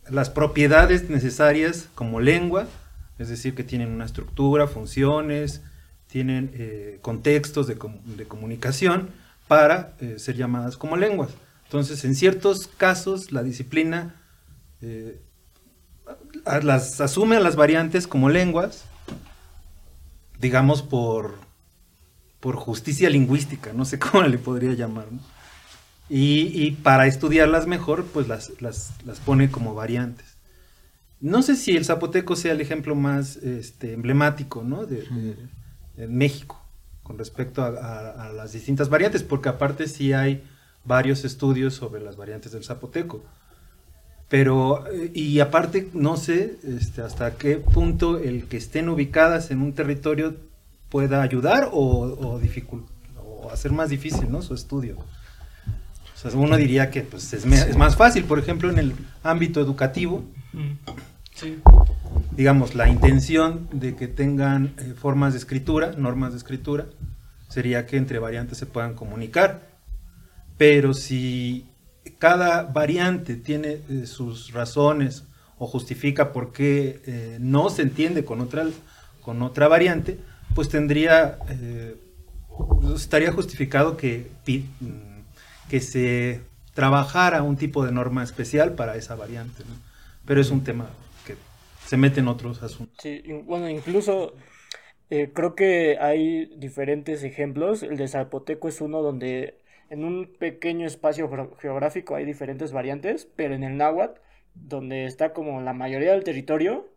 las 0.10 0.30
propiedades 0.30 1.10
necesarias 1.10 1.88
como 1.95 2.19
lengua, 2.19 2.67
es 3.19 3.30
decir, 3.30 3.54
que 3.54 3.63
tienen 3.63 3.91
una 3.91 4.06
estructura, 4.06 4.65
funciones, 4.67 5.62
tienen 6.08 6.50
eh, 6.56 6.98
contextos 7.02 7.67
de, 7.67 7.78
com- 7.78 8.00
de 8.17 8.26
comunicación 8.26 9.10
para 9.48 9.95
ser 10.17 10.36
llamadas 10.36 10.78
como 10.78 10.95
lenguas. 10.95 11.30
Entonces, 11.65 12.04
en 12.06 12.15
ciertos 12.15 12.67
casos, 12.78 13.32
la 13.32 13.43
disciplina 13.43 14.15
las 16.63 16.99
asume 17.02 17.36
a 17.36 17.39
las 17.39 17.56
variantes 17.56 18.08
como 18.08 18.30
lenguas, 18.30 18.86
digamos 20.39 20.82
por, 20.82 21.36
por 22.39 22.56
justicia 22.56 23.10
lingüística, 23.10 23.73
no 23.73 23.86
sé 23.86 23.99
cómo 23.99 24.23
le 24.23 24.38
podría 24.38 24.73
llamar. 24.73 25.12
¿no? 25.12 25.19
Y, 26.10 26.47
y 26.65 26.71
para 26.71 27.06
estudiarlas 27.08 27.67
mejor, 27.67 28.06
pues 28.06 28.28
las, 28.28 28.52
las, 28.62 28.91
las 29.06 29.19
pone 29.19 29.52
como 29.52 29.75
variantes. 29.75 30.25
No 31.21 31.41
sé 31.41 31.56
si 31.56 31.75
el 31.75 31.86
zapoteco 31.86 32.36
sea 32.36 32.54
el 32.54 32.62
ejemplo 32.62 32.95
más 32.95 33.36
este, 33.38 33.93
emblemático 33.93 34.63
¿no? 34.63 34.86
de, 34.86 35.02
de- 35.02 35.36
de 35.97 36.08
México 36.08 36.62
con 37.04 37.17
respecto 37.17 37.62
a, 37.62 37.67
a- 37.67 38.28
a 38.28 38.34
las 38.34 38.54
distintas 38.54 38.88
variantes, 38.89 39.21
porque 39.23 39.49
aparte 39.49 39.88
sí 39.88 40.13
hay 40.13 40.43
varios 40.86 41.25
estudios 41.25 41.73
sobre 41.73 42.02
las 42.02 42.15
variantes 42.15 42.54
del 42.54 42.63
zapoteco. 42.63 43.21
Pero, 44.29 44.85
eh, 44.91 45.11
y 45.13 45.39
aparte, 45.39 45.89
no 45.93 46.15
sé 46.15 46.57
este, 46.63 47.01
hasta 47.01 47.35
qué 47.35 47.57
punto 47.57 48.19
el 48.19 48.45
que 48.45 48.57
estén 48.57 48.87
ubicadas 48.87 49.49
en 49.51 49.61
un 49.61 49.73
territorio 49.73 50.35
pueda 50.89 51.21
ayudar 51.23 51.69
o, 51.71 51.79
o, 51.79 52.39
o 52.39 53.51
hacer 53.51 53.71
más 53.71 53.89
difícil 53.89 54.31
¿no? 54.31 54.41
su 54.41 54.53
estudio. 54.53 54.97
O 54.97 56.21
sea, 56.29 56.31
uno 56.39 56.57
diría 56.57 56.89
que 56.91 57.01
pues, 57.01 57.33
es, 57.33 57.45
es 57.45 57.77
más 57.77 57.95
fácil, 57.95 58.25
por 58.25 58.39
ejemplo, 58.39 58.69
en 58.69 58.77
el 58.77 58.93
ámbito 59.23 59.61
educativo, 59.61 60.23
Sí. 61.33 61.57
digamos, 62.35 62.75
la 62.75 62.89
intención 62.89 63.69
de 63.71 63.95
que 63.95 64.09
tengan 64.09 64.73
eh, 64.77 64.93
formas 64.99 65.31
de 65.31 65.39
escritura, 65.39 65.93
normas 65.97 66.33
de 66.33 66.37
escritura, 66.39 66.87
sería 67.47 67.85
que 67.85 67.95
entre 67.95 68.19
variantes 68.19 68.57
se 68.57 68.65
puedan 68.65 68.93
comunicar. 68.93 69.69
Pero 70.57 70.93
si 70.93 71.68
cada 72.17 72.63
variante 72.63 73.36
tiene 73.36 73.80
eh, 73.89 74.06
sus 74.06 74.54
razones 74.54 75.24
o 75.58 75.67
justifica 75.67 76.32
por 76.32 76.52
qué 76.52 77.02
eh, 77.06 77.38
no 77.39 77.69
se 77.69 77.82
entiende 77.82 78.24
con 78.24 78.41
otra, 78.41 78.65
con 79.22 79.41
otra 79.41 79.67
variante, 79.67 80.17
pues 80.56 80.69
tendría, 80.69 81.38
eh, 81.50 81.95
estaría 82.95 83.32
justificado 83.32 83.98
que, 83.98 84.32
mm, 84.48 85.69
que 85.69 85.82
se 85.82 86.41
trabajara 86.74 87.43
un 87.43 87.58
tipo 87.58 87.86
de 87.86 87.91
norma 87.91 88.24
especial 88.24 88.74
para 88.74 88.95
esa 88.95 89.15
variante. 89.15 89.63
Pero 90.26 90.39
es 90.39 90.50
un 90.50 90.63
tema 90.63 90.89
que 91.26 91.36
se 91.86 91.98
mete 91.98 92.22
en 92.22 92.30
otros 92.30 92.63
asuntos. 92.63 92.95
Sí, 93.02 93.22
bueno, 93.45 93.69
incluso 93.69 94.34
creo 95.10 95.56
que 95.56 95.98
hay 96.00 96.45
diferentes 96.58 97.24
ejemplos. 97.24 97.84
El 97.84 97.98
de 97.98 98.08
Zapoteco 98.08 98.69
es 98.69 98.80
uno 98.80 99.02
donde 99.02 99.59
en 99.89 100.04
un 100.06 100.34
pequeño 100.39 100.86
espacio 100.88 101.30
geo- 101.30 101.56
geográfico 101.58 102.15
hay 102.15 102.25
diferentes 102.25 102.71
variantes, 102.71 103.28
pero 103.36 103.56
en 103.56 103.63
el 103.63 103.78
náhuatl, 103.78 104.19
donde 104.56 105.06
está 105.06 105.34
como 105.34 105.62
la 105.62 105.73
mayoría 105.73 106.12
del 106.12 106.23
territorio, 106.23 106.88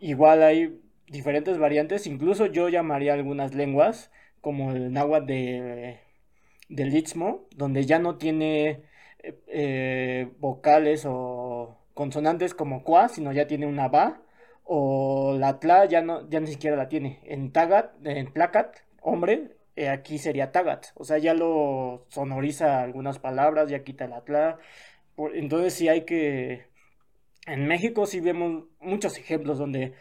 igual 0.00 0.42
hay 0.42 0.80
diferentes 1.08 1.58
variantes. 1.58 2.06
Incluso 2.06 2.46
yo 2.46 2.68
llamaría 2.68 3.14
algunas 3.14 3.54
lenguas, 3.54 4.10
como 4.40 4.72
el 4.72 4.92
náhuatl 4.92 5.26
de, 5.26 6.00
del 6.68 6.94
Istmo, 6.96 7.46
donde 7.54 7.84
ya 7.84 7.98
no 7.98 8.16
tiene 8.16 8.82
eh, 9.46 10.28
vocales 10.38 11.04
o 11.06 11.78
consonantes 11.94 12.54
como 12.54 12.82
qua, 12.82 13.08
sino 13.08 13.32
ya 13.32 13.46
tiene 13.46 13.66
una 13.66 13.88
ba 13.88 14.22
o 14.64 15.36
la 15.38 15.58
tla 15.60 15.84
ya 15.86 16.02
no 16.02 16.28
ya 16.30 16.40
ni 16.40 16.46
siquiera 16.46 16.76
la 16.76 16.88
tiene. 16.88 17.20
En 17.24 17.52
tagat, 17.52 17.94
en 18.06 18.32
tlacat, 18.32 18.76
hombre, 19.00 19.56
eh, 19.76 19.88
aquí 19.88 20.18
sería 20.18 20.52
tagat, 20.52 20.86
o 20.94 21.04
sea, 21.04 21.18
ya 21.18 21.34
lo 21.34 22.06
sonoriza 22.08 22.82
algunas 22.82 23.18
palabras, 23.18 23.70
ya 23.70 23.84
quita 23.84 24.06
la 24.06 24.22
tla. 24.24 24.58
Por- 25.14 25.36
entonces 25.36 25.74
sí 25.74 25.88
hay 25.88 26.02
que 26.04 26.66
en 27.46 27.66
México 27.66 28.06
sí 28.06 28.20
vemos 28.20 28.64
muchos 28.80 29.18
ejemplos 29.18 29.58
donde 29.58 29.94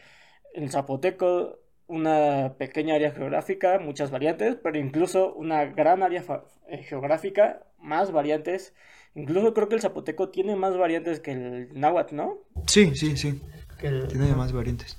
el 0.54 0.70
zapoteco 0.70 1.60
una 1.88 2.54
pequeña 2.58 2.96
área 2.96 3.12
geográfica, 3.12 3.80
muchas 3.80 4.12
variantes, 4.12 4.56
pero 4.64 4.78
incluso 4.78 5.34
una 5.34 5.66
gran 5.66 6.04
área 6.04 6.24
eh, 6.70 6.84
geográfica, 6.84 7.64
más 7.80 8.12
variantes. 8.14 8.74
Incluso 9.14 9.54
creo 9.54 9.68
que 9.68 9.76
el 9.76 9.82
zapoteco 9.82 10.30
tiene 10.30 10.56
más 10.56 10.78
variantes 10.78 11.20
que 11.20 11.32
el 11.34 11.70
náhuatl, 11.74 12.16
¿no? 12.16 12.38
Sí, 12.68 12.96
sí, 12.96 13.18
sí. 13.18 13.42
Que 13.78 13.88
el- 13.88 14.08
Tiene 14.08 14.34
más 14.36 14.54
variantes. 14.54 14.98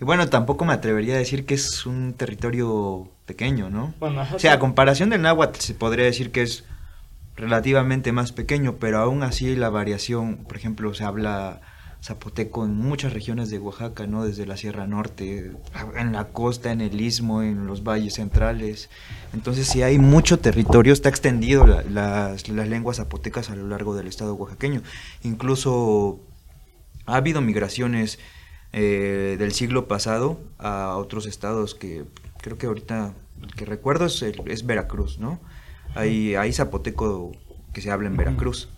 Y 0.00 0.04
bueno, 0.04 0.28
tampoco 0.28 0.64
me 0.64 0.72
atrevería 0.72 1.14
a 1.14 1.18
decir 1.18 1.46
que 1.46 1.54
es 1.54 1.86
un 1.86 2.14
territorio 2.14 3.08
pequeño, 3.26 3.70
¿no? 3.70 3.94
Bueno, 4.00 4.24
O 4.34 4.38
sea, 4.38 4.54
a 4.54 4.58
comparación 4.58 5.10
del 5.10 5.22
náhuatl 5.22 5.58
se 5.60 5.74
podría 5.74 6.04
decir 6.04 6.30
que 6.32 6.42
es 6.42 6.64
relativamente 7.36 8.12
más 8.12 8.32
pequeño, 8.32 8.76
pero 8.76 8.98
aún 8.98 9.22
así 9.22 9.54
la 9.56 9.70
variación, 9.70 10.36
por 10.44 10.56
ejemplo, 10.56 10.92
se 10.94 11.04
habla 11.04 11.60
zapoteco 12.02 12.64
en 12.64 12.74
muchas 12.76 13.12
regiones 13.12 13.48
de 13.48 13.60
Oaxaca, 13.60 14.08
¿no? 14.08 14.24
Desde 14.24 14.44
la 14.44 14.56
Sierra 14.56 14.88
Norte, 14.88 15.52
en 15.96 16.12
la 16.12 16.24
costa, 16.28 16.72
en 16.72 16.80
el 16.80 17.00
istmo, 17.00 17.42
en 17.42 17.66
los 17.68 17.84
valles 17.84 18.14
centrales. 18.14 18.90
Entonces, 19.32 19.68
sí 19.68 19.82
hay 19.82 19.98
mucho 19.98 20.40
territorio, 20.40 20.92
está 20.92 21.08
extendido 21.08 21.64
la- 21.64 21.82
las, 21.84 22.48
las 22.48 22.68
lenguas 22.68 22.96
zapotecas 22.96 23.50
a 23.50 23.54
lo 23.56 23.68
largo 23.68 23.94
del 23.94 24.08
estado 24.08 24.34
oaxaqueño. 24.34 24.82
Incluso 25.22 26.18
ha 27.06 27.16
habido 27.16 27.40
migraciones 27.40 28.18
eh, 28.72 29.36
del 29.38 29.52
siglo 29.52 29.86
pasado 29.86 30.40
a 30.58 30.96
otros 30.96 31.26
estados 31.26 31.74
que 31.76 32.04
creo 32.42 32.58
que 32.58 32.66
ahorita 32.66 33.14
el 33.42 33.54
que 33.54 33.64
recuerdo 33.64 34.04
es, 34.06 34.20
el- 34.22 34.42
es 34.46 34.66
Veracruz, 34.66 35.18
¿no? 35.18 35.40
Hay, 35.94 36.34
hay 36.34 36.52
zapoteco 36.52 37.32
que 37.72 37.80
se 37.80 37.90
habla 37.90 38.08
en 38.08 38.16
Veracruz. 38.18 38.68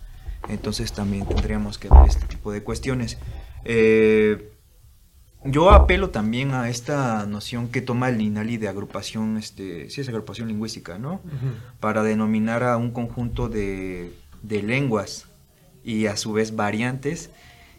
Entonces 0.47 0.93
también 0.93 1.25
tendríamos 1.27 1.77
que 1.77 1.89
ver 1.89 2.03
este 2.07 2.25
tipo 2.27 2.51
de 2.51 2.63
cuestiones. 2.63 3.17
Eh, 3.65 4.51
yo 5.43 5.71
apelo 5.71 6.09
también 6.09 6.51
a 6.51 6.69
esta 6.69 7.25
noción 7.27 7.67
que 7.69 7.81
toma 7.81 8.09
el 8.09 8.19
INALI 8.19 8.57
de 8.57 8.67
agrupación, 8.67 9.37
este, 9.37 9.89
sí 9.91 10.01
es 10.01 10.09
agrupación 10.09 10.47
lingüística, 10.47 10.97
¿no? 10.97 11.21
Para 11.79 12.01
denominar 12.01 12.63
a 12.63 12.77
un 12.77 12.91
conjunto 12.91 13.47
de, 13.47 14.11
de 14.41 14.63
lenguas 14.63 15.25
y 15.83 16.07
a 16.07 16.17
su 16.17 16.33
vez 16.33 16.55
variantes 16.55 17.29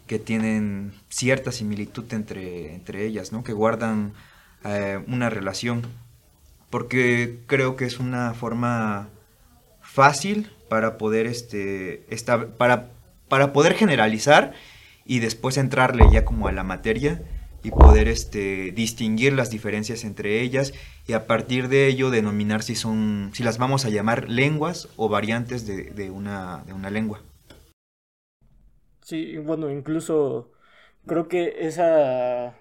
que 0.07 0.17
tienen 0.19 0.93
cierta 1.09 1.51
similitud 1.51 2.05
entre, 2.13 2.73
entre 2.73 3.05
ellas, 3.05 3.33
¿no? 3.33 3.43
Que 3.43 3.51
guardan 3.51 4.13
eh, 4.65 4.99
una 5.07 5.29
relación. 5.29 5.83
Porque 6.69 7.39
creo 7.47 7.75
que 7.75 7.85
es 7.85 7.99
una 7.99 8.33
forma 8.33 9.09
fácil 9.81 10.51
para 10.69 10.97
poder 10.97 11.27
este 11.27 12.05
esta- 12.13 12.47
para, 12.57 12.89
para 13.29 13.53
poder 13.53 13.73
generalizar 13.75 14.53
y 15.05 15.19
después 15.19 15.57
entrarle 15.57 16.09
ya 16.11 16.25
como 16.25 16.47
a 16.47 16.51
la 16.51 16.63
materia 16.63 17.21
y 17.63 17.71
poder 17.71 18.07
este 18.09 18.71
distinguir 18.71 19.33
las 19.33 19.49
diferencias 19.49 20.03
entre 20.03 20.41
ellas 20.41 20.73
y 21.07 21.13
a 21.13 21.27
partir 21.27 21.69
de 21.69 21.87
ello 21.87 22.09
denominar 22.11 22.63
si 22.63 22.75
son 22.75 23.31
si 23.33 23.43
las 23.43 23.57
vamos 23.57 23.85
a 23.85 23.89
llamar 23.89 24.29
lenguas 24.29 24.89
o 24.97 25.09
variantes 25.09 25.65
de, 25.67 25.85
de 25.91 26.11
una 26.11 26.63
de 26.67 26.73
una 26.73 26.89
lengua 26.89 27.21
Sí, 29.01 29.37
bueno, 29.37 29.69
incluso 29.71 30.51
creo 31.05 31.27
que 31.27 31.67
esa 31.67 32.55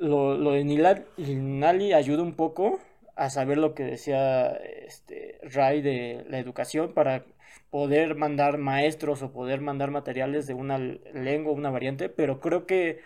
lo, 0.00 0.36
lo 0.36 0.52
de 0.52 0.64
Nali 0.64 1.92
ayuda 1.92 2.22
un 2.22 2.34
poco 2.34 2.80
a 3.16 3.30
saber 3.30 3.58
lo 3.58 3.74
que 3.74 3.84
decía 3.84 4.52
este 4.86 5.38
Ray 5.42 5.82
de 5.82 6.24
la 6.28 6.38
educación 6.38 6.94
para 6.94 7.24
poder 7.70 8.14
mandar 8.16 8.58
maestros 8.58 9.22
o 9.22 9.32
poder 9.32 9.60
mandar 9.60 9.90
materiales 9.90 10.46
de 10.46 10.54
una 10.54 10.78
lengua, 10.78 11.52
una 11.52 11.70
variante, 11.70 12.08
pero 12.08 12.40
creo 12.40 12.66
que 12.66 13.00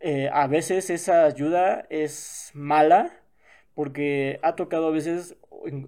eh, 0.00 0.28
a 0.32 0.46
veces 0.46 0.90
esa 0.90 1.24
ayuda 1.24 1.86
es 1.90 2.50
mala 2.54 3.12
porque 3.74 4.38
ha 4.42 4.56
tocado 4.56 4.88
a 4.88 4.90
veces, 4.90 5.36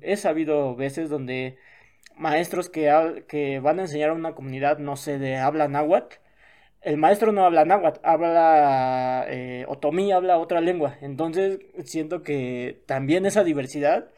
he 0.03 0.17
sabido 0.17 0.75
veces 0.75 1.11
donde 1.11 1.59
maestros 2.17 2.71
que, 2.71 3.25
que 3.29 3.61
van 3.61 3.79
a 3.79 3.83
enseñar 3.83 4.11
a 4.11 4.15
una 4.15 4.35
comunidad, 4.35 4.79
no 4.79 4.97
sé, 4.97 5.19
de 5.19 5.37
habla 5.37 5.69
náhuatl, 5.69 6.17
el 6.83 6.97
maestro 6.97 7.33
no 7.33 7.45
habla 7.45 7.65
náhuatl, 7.65 8.01
habla 8.05 9.25
eh, 9.29 9.65
otomí, 9.69 10.13
habla 10.13 10.39
otra 10.39 10.61
lengua. 10.61 10.97
Entonces 11.01 11.61
siento 11.85 12.23
que 12.23 12.83
también 12.87 13.27
esa 13.27 13.45
diversidad 13.45 14.11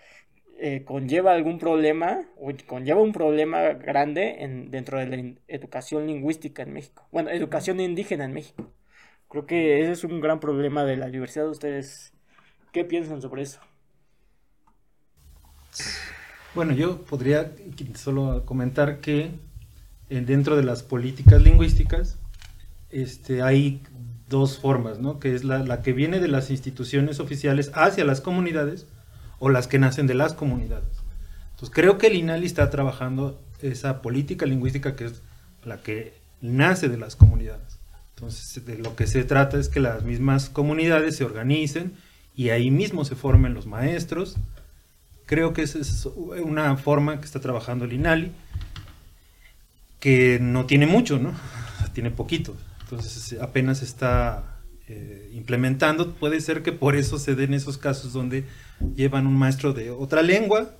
eh, 0.58 0.84
conlleva 0.84 1.32
algún 1.32 1.58
problema, 1.58 2.28
o 2.36 2.52
conlleva 2.66 3.00
un 3.02 3.12
problema 3.12 3.60
grande 3.74 4.44
en, 4.44 4.70
dentro 4.70 4.98
de 4.98 5.06
la 5.06 5.16
in- 5.16 5.40
educación 5.48 6.06
lingüística 6.06 6.62
en 6.62 6.72
México. 6.74 7.08
Bueno, 7.12 7.30
educación 7.30 7.80
indígena 7.80 8.24
en 8.24 8.34
México. 8.34 8.72
Creo 9.28 9.46
que 9.46 9.80
ese 9.80 9.92
es 9.92 10.04
un 10.04 10.20
gran 10.20 10.40
problema 10.40 10.84
de 10.84 10.96
la 10.96 11.08
diversidad. 11.08 11.48
¿Ustedes 11.48 12.12
qué 12.72 12.84
piensan 12.84 13.22
sobre 13.22 13.42
eso? 13.42 13.60
Bueno, 16.54 16.72
yo 16.74 17.02
podría 17.02 17.52
solo 17.94 18.44
comentar 18.44 19.00
que 19.00 19.30
eh, 20.10 20.20
dentro 20.20 20.56
de 20.56 20.64
las 20.64 20.82
políticas 20.82 21.40
lingüísticas 21.42 22.18
este, 22.90 23.42
hay 23.42 23.82
dos 24.28 24.58
formas, 24.58 24.98
¿no? 25.00 25.18
Que 25.18 25.34
es 25.34 25.44
la, 25.44 25.82
que 25.82 25.92
viene 25.92 26.20
de 26.20 26.28
las 26.28 26.50
instituciones 26.50 27.20
oficiales 27.20 27.70
hacia 27.74 28.04
las 28.04 28.20
comunidades 28.20 28.86
o 29.38 29.50
las 29.50 29.66
que 29.66 29.78
nacen 29.78 30.06
de 30.06 30.14
las 30.14 30.32
comunidades. 30.32 30.88
Entonces 31.50 31.70
creo 31.74 31.98
que 31.98 32.06
el 32.06 32.14
INALI 32.14 32.46
está 32.46 32.70
trabajando 32.70 33.42
esa 33.60 34.00
política 34.00 34.46
lingüística 34.46 34.96
que 34.96 35.06
es 35.06 35.22
la 35.64 35.78
que 35.82 36.14
nace 36.40 36.88
de 36.88 36.96
las 36.96 37.16
comunidades. 37.16 37.78
Entonces, 38.14 38.64
de 38.64 38.78
lo 38.78 38.96
que 38.96 39.06
se 39.06 39.24
trata 39.24 39.58
es 39.58 39.68
que 39.68 39.80
las 39.80 40.04
mismas 40.04 40.48
comunidades 40.48 41.16
se 41.16 41.24
organicen 41.24 41.94
y 42.34 42.50
ahí 42.50 42.70
mismo 42.70 43.04
se 43.04 43.16
formen 43.16 43.54
los 43.54 43.66
maestros. 43.66 44.36
Creo 45.26 45.52
que 45.52 45.62
esa 45.62 45.78
es 45.78 46.06
una 46.06 46.76
forma 46.76 47.18
que 47.18 47.26
está 47.26 47.40
trabajando 47.40 47.84
el 47.84 47.92
INALI, 47.92 48.32
que 49.98 50.38
no 50.40 50.66
tiene 50.66 50.86
mucho, 50.86 51.18
¿no? 51.18 51.32
Tiene 51.94 52.10
poquito. 52.10 52.56
Entonces, 52.90 53.38
apenas 53.40 53.82
está 53.82 54.62
eh, 54.88 55.30
implementando. 55.32 56.14
Puede 56.14 56.40
ser 56.40 56.62
que 56.62 56.72
por 56.72 56.96
eso 56.96 57.18
se 57.18 57.34
den 57.34 57.54
esos 57.54 57.78
casos 57.78 58.12
donde 58.12 58.44
llevan 58.96 59.26
un 59.26 59.36
maestro 59.36 59.72
de 59.72 59.90
otra 59.90 60.22
lengua 60.22 60.70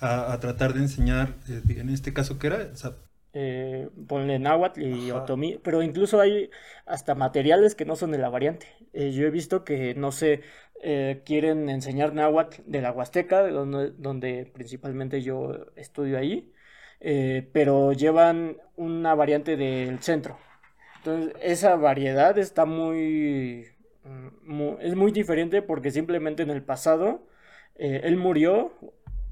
a, 0.00 0.32
a 0.32 0.40
tratar 0.40 0.74
de 0.74 0.80
enseñar, 0.80 1.34
eh, 1.48 1.62
en 1.68 1.90
este 1.90 2.12
caso, 2.12 2.38
¿qué 2.38 2.48
era? 2.48 2.70
O 2.72 2.76
sea, 2.76 2.92
eh, 3.32 3.90
ponle 4.08 4.38
náhuatl 4.38 4.80
y 4.82 5.10
Ajá. 5.10 5.16
otomí, 5.22 5.58
pero 5.62 5.82
incluso 5.82 6.20
hay 6.20 6.50
hasta 6.86 7.14
materiales 7.14 7.74
que 7.74 7.84
no 7.84 7.96
son 7.96 8.12
de 8.12 8.18
la 8.18 8.30
variante. 8.30 8.66
Eh, 8.92 9.12
yo 9.12 9.26
he 9.26 9.30
visto 9.30 9.64
que, 9.64 9.94
no 9.94 10.10
sé, 10.12 10.42
eh, 10.82 11.22
quieren 11.26 11.68
enseñar 11.68 12.14
náhuatl 12.14 12.62
de 12.66 12.80
la 12.80 12.92
Huasteca, 12.92 13.42
de 13.42 13.50
donde, 13.52 13.90
donde 13.92 14.46
principalmente 14.54 15.22
yo 15.22 15.66
estudio 15.76 16.18
ahí, 16.18 16.52
eh, 17.00 17.48
pero 17.52 17.92
llevan 17.92 18.56
una 18.76 19.14
variante 19.14 19.56
del 19.56 20.00
centro. 20.02 20.38
Entonces, 21.06 21.34
esa 21.40 21.76
variedad 21.76 22.36
está 22.38 22.64
muy, 22.64 23.68
mm, 24.42 24.76
es 24.80 24.96
muy 24.96 25.12
diferente 25.12 25.62
porque 25.62 25.90
simplemente 25.92 26.42
en 26.42 26.50
el 26.50 26.62
pasado 26.64 27.26
eh, 27.76 28.00
él 28.04 28.16
murió, 28.16 28.72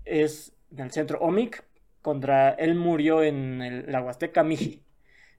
es 0.04 0.52
en 0.70 0.80
el 0.80 0.90
centro 0.92 1.18
Omic, 1.20 1.64
contra 2.02 2.50
él 2.50 2.74
murió 2.76 3.22
en 3.24 3.60
el- 3.62 3.90
la 3.90 4.02
Huasteca 4.02 4.44
Miji. 4.44 4.82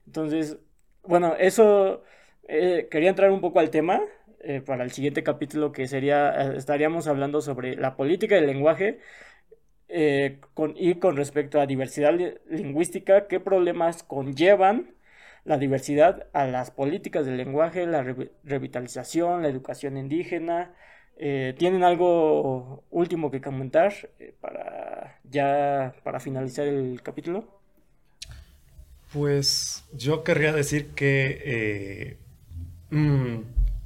Entonces, 0.06 0.58
bueno, 1.04 1.34
eso 1.38 2.02
eh, 2.48 2.88
quería 2.90 3.10
entrar 3.10 3.30
un 3.30 3.40
poco 3.40 3.60
al 3.60 3.70
tema 3.70 4.02
eh, 4.40 4.60
para 4.60 4.84
el 4.84 4.90
siguiente 4.92 5.22
capítulo 5.24 5.72
que 5.72 5.88
sería, 5.88 6.52
estaríamos 6.54 7.06
hablando 7.08 7.40
sobre 7.42 7.76
la 7.76 7.96
política 7.96 8.34
del 8.36 8.46
lenguaje 8.48 9.00
con, 10.54 10.74
y 10.76 10.96
con 10.96 11.16
respecto 11.16 11.60
a 11.60 11.66
diversidad 11.66 12.14
li- 12.14 12.34
lingüística, 12.48 13.26
qué 13.28 13.40
problemas 13.40 14.02
conllevan 14.02 14.95
la 15.46 15.58
diversidad 15.58 16.28
a 16.34 16.46
las 16.46 16.70
políticas 16.72 17.26
del 17.26 17.38
lenguaje, 17.38 17.86
la 17.86 18.02
revi- 18.04 18.32
revitalización, 18.44 19.42
la 19.42 19.48
educación 19.48 19.96
indígena. 19.96 20.74
Eh, 21.18 21.54
¿tienen 21.58 21.84
algo 21.84 22.84
último 22.90 23.30
que 23.30 23.40
comentar 23.40 23.92
eh, 24.20 24.34
para 24.40 25.18
ya 25.24 25.94
para 26.04 26.20
finalizar 26.20 26.66
el 26.68 27.00
capítulo? 27.02 27.62
Pues 29.12 29.84
yo 29.92 30.24
querría 30.24 30.52
decir 30.52 30.88
que 30.94 31.40
eh, 31.44 32.18
mm, 32.90 33.38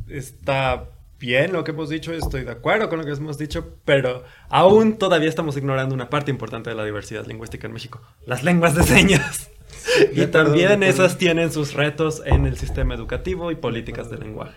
está 0.08 0.90
bien 1.18 1.52
lo 1.52 1.64
que 1.64 1.72
hemos 1.72 1.90
dicho, 1.90 2.12
estoy 2.14 2.44
de 2.44 2.52
acuerdo 2.52 2.88
con 2.88 2.98
lo 2.98 3.04
que 3.04 3.12
hemos 3.12 3.38
dicho, 3.38 3.76
pero 3.84 4.24
aún 4.48 4.98
todavía 4.98 5.28
estamos 5.28 5.56
ignorando 5.56 5.94
una 5.94 6.10
parte 6.10 6.30
importante 6.30 6.70
de 6.70 6.76
la 6.76 6.84
diversidad 6.84 7.26
lingüística 7.26 7.66
en 7.66 7.74
México, 7.74 8.02
las 8.26 8.42
lenguas 8.44 8.74
de 8.74 8.82
señas. 8.84 9.50
Y 10.12 10.26
también 10.26 10.82
esas 10.82 11.18
tienen 11.18 11.52
sus 11.52 11.74
retos 11.74 12.22
en 12.24 12.46
el 12.46 12.56
sistema 12.56 12.94
educativo 12.94 13.50
y 13.50 13.56
políticas 13.56 14.10
de 14.10 14.18
lenguaje. 14.18 14.56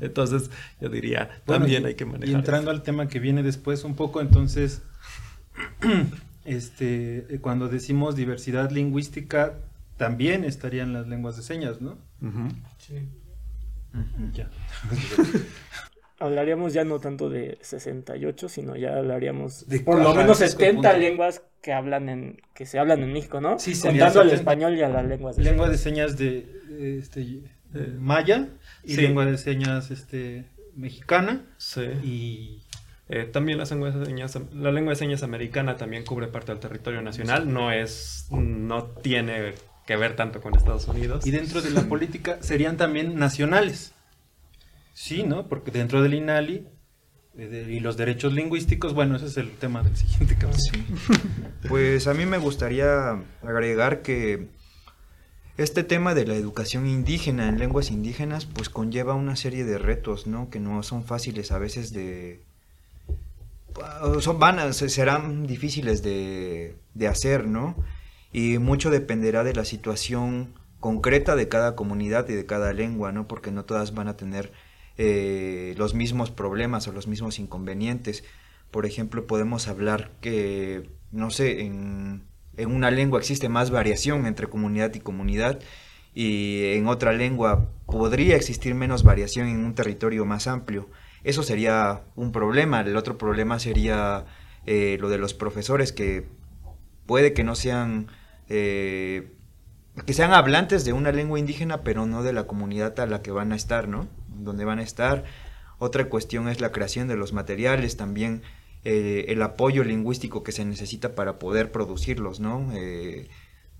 Entonces, 0.00 0.50
yo 0.80 0.88
diría, 0.88 1.42
Bueno, 1.46 1.62
también 1.62 1.82
y- 1.82 1.86
hay 1.86 1.94
que 1.94 2.04
manejar. 2.04 2.28
Y 2.28 2.32
entrando 2.34 2.70
al 2.70 2.82
tema 2.82 3.08
que 3.08 3.18
viene 3.18 3.42
después 3.42 3.84
un 3.84 3.94
poco, 3.96 4.20
entonces, 4.20 4.82
este, 6.44 7.26
eh, 7.34 7.38
cuando 7.40 7.68
decimos 7.68 8.16
diversidad 8.16 8.70
lingüística, 8.70 9.54
también 9.96 10.44
estarían 10.44 10.92
las 10.92 11.06
lenguas 11.06 11.36
de 11.36 11.42
señas, 11.42 11.80
¿no? 11.80 11.96
Ujú. 12.20 12.48
Ya. 14.34 14.48
Hablaríamos 16.24 16.72
ya 16.72 16.84
no 16.84 16.98
tanto 17.00 17.28
de 17.30 17.58
68, 17.60 18.48
sino 18.48 18.76
ya 18.76 18.96
hablaríamos 18.96 19.66
De 19.68 19.80
por 19.80 20.00
lo 20.00 20.14
menos 20.14 20.40
es 20.40 20.52
70 20.52 20.74
confundir. 20.82 21.08
lenguas 21.10 21.42
que 21.60 21.72
hablan 21.72 22.08
en 22.08 22.40
que 22.54 22.66
se 22.66 22.78
hablan 22.78 23.02
en 23.02 23.12
México, 23.12 23.40
¿no? 23.40 23.58
Sí, 23.58 23.72
Contando 23.72 24.04
el 24.22 24.30
70. 24.30 24.34
español 24.34 24.76
y 24.76 24.82
a 24.82 24.88
las 24.88 25.04
lenguas. 25.06 25.36
de 25.36 25.42
Lengua 25.44 25.68
de 25.68 25.78
señas 25.78 26.16
de 26.16 26.46
este, 26.98 27.20
eh, 27.74 27.94
maya 27.98 28.48
y 28.84 28.94
Sí. 28.94 29.00
lengua 29.02 29.24
de 29.26 29.38
señas 29.38 29.90
este, 29.90 30.44
mexicana 30.76 31.42
Sí. 31.56 31.82
y 32.02 32.60
Eh, 33.10 33.24
también 33.30 33.58
las 33.58 33.70
lenguas 33.70 33.94
de 33.94 34.06
señas, 34.06 34.34
la 34.54 34.72
lengua 34.72 34.92
de 34.92 34.96
señas 34.96 35.22
americana 35.22 35.76
también 35.76 36.04
cubre 36.06 36.26
parte 36.28 36.52
del 36.52 36.58
territorio 36.60 37.02
nacional, 37.02 37.52
no 37.52 37.70
es, 37.70 38.26
no 38.30 38.84
tiene 38.84 39.52
que 39.86 39.96
ver 39.96 40.16
tanto 40.16 40.40
con 40.40 40.54
Estados 40.56 40.88
Unidos. 40.88 41.26
Y 41.26 41.30
dentro 41.30 41.60
de 41.60 41.70
la 41.70 41.82
política 41.88 42.38
serían 42.40 42.78
también 42.78 43.16
nacionales. 43.16 43.92
Sí, 44.94 45.24
¿no? 45.24 45.48
Porque 45.48 45.72
dentro 45.72 46.02
del 46.02 46.14
INALI 46.14 46.68
eh, 47.36 47.68
y 47.68 47.80
los 47.80 47.96
derechos 47.96 48.32
lingüísticos, 48.32 48.94
bueno, 48.94 49.16
ese 49.16 49.26
es 49.26 49.36
el 49.36 49.50
tema 49.50 49.82
del 49.82 49.96
siguiente 49.96 50.36
capítulo. 50.38 50.82
Pues 51.68 52.06
a 52.06 52.14
mí 52.14 52.24
me 52.24 52.38
gustaría 52.38 53.20
agregar 53.42 54.02
que 54.02 54.48
este 55.58 55.82
tema 55.82 56.14
de 56.14 56.26
la 56.26 56.34
educación 56.34 56.86
indígena 56.86 57.48
en 57.48 57.58
lenguas 57.58 57.90
indígenas 57.90 58.46
pues 58.46 58.68
conlleva 58.68 59.14
una 59.14 59.36
serie 59.36 59.64
de 59.64 59.78
retos, 59.78 60.26
¿no? 60.26 60.48
Que 60.48 60.60
no 60.60 60.82
son 60.82 61.04
fáciles 61.04 61.50
a 61.52 61.58
veces 61.58 61.92
de... 61.92 62.40
Son 64.20 64.38
vanas, 64.38 64.76
serán 64.76 65.48
difíciles 65.48 66.04
de, 66.04 66.76
de 66.94 67.08
hacer, 67.08 67.48
¿no? 67.48 67.74
Y 68.32 68.58
mucho 68.58 68.90
dependerá 68.90 69.42
de 69.42 69.54
la 69.54 69.64
situación 69.64 70.54
concreta 70.78 71.34
de 71.34 71.48
cada 71.48 71.74
comunidad 71.74 72.28
y 72.28 72.34
de 72.34 72.46
cada 72.46 72.72
lengua, 72.72 73.10
¿no? 73.10 73.26
Porque 73.26 73.50
no 73.50 73.64
todas 73.64 73.92
van 73.94 74.06
a 74.06 74.16
tener 74.16 74.52
eh, 74.96 75.74
los 75.76 75.94
mismos 75.94 76.30
problemas 76.30 76.86
o 76.86 76.92
los 76.92 77.06
mismos 77.06 77.38
inconvenientes. 77.38 78.24
Por 78.70 78.86
ejemplo, 78.86 79.26
podemos 79.26 79.68
hablar 79.68 80.12
que, 80.20 80.90
no 81.10 81.30
sé, 81.30 81.62
en, 81.62 82.24
una 82.56 82.90
lengua 82.90 83.18
existe 83.18 83.48
más 83.48 83.70
variación 83.70 84.26
entre 84.26 84.46
comunidad 84.46 84.94
y 84.94 85.00
comunidad 85.00 85.58
y 86.14 86.74
en 86.74 86.86
otra 86.86 87.12
lengua 87.12 87.68
podría 87.86 88.36
existir 88.36 88.76
menos 88.76 89.02
variación 89.02 89.48
en 89.48 89.64
un 89.64 89.74
territorio 89.74 90.24
más 90.24 90.46
amplio. 90.46 90.88
Eso 91.24 91.42
sería 91.42 92.02
un 92.14 92.30
problema. 92.30 92.82
El 92.82 92.96
otro 92.96 93.18
problema 93.18 93.58
sería 93.58 94.26
eh, 94.66 94.98
lo 95.00 95.08
de 95.08 95.18
los 95.18 95.34
profesores 95.34 95.92
que 95.92 96.28
puede 97.06 97.32
que 97.32 97.42
no 97.42 97.56
sean 97.56 98.06
eh, 98.48 99.32
que 100.06 100.12
sean 100.12 100.32
hablantes 100.32 100.84
de 100.84 100.92
una 100.92 101.12
lengua 101.12 101.38
indígena, 101.38 101.82
pero 101.82 102.06
no 102.06 102.22
de 102.22 102.32
la 102.32 102.46
comunidad 102.46 102.98
a 102.98 103.06
la 103.06 103.22
que 103.22 103.30
van 103.30 103.52
a 103.52 103.56
estar, 103.56 103.88
¿no? 103.88 104.08
Donde 104.34 104.64
van 104.64 104.78
a 104.78 104.82
estar. 104.82 105.24
Otra 105.78 106.08
cuestión 106.08 106.48
es 106.48 106.60
la 106.60 106.72
creación 106.72 107.08
de 107.08 107.16
los 107.16 107.32
materiales, 107.32 107.96
también 107.96 108.42
eh, 108.84 109.26
el 109.28 109.40
apoyo 109.42 109.82
lingüístico 109.82 110.42
que 110.42 110.52
se 110.52 110.64
necesita 110.64 111.14
para 111.14 111.38
poder 111.38 111.72
producirlos, 111.72 112.38
¿no? 112.38 112.70
Eh, 112.74 113.28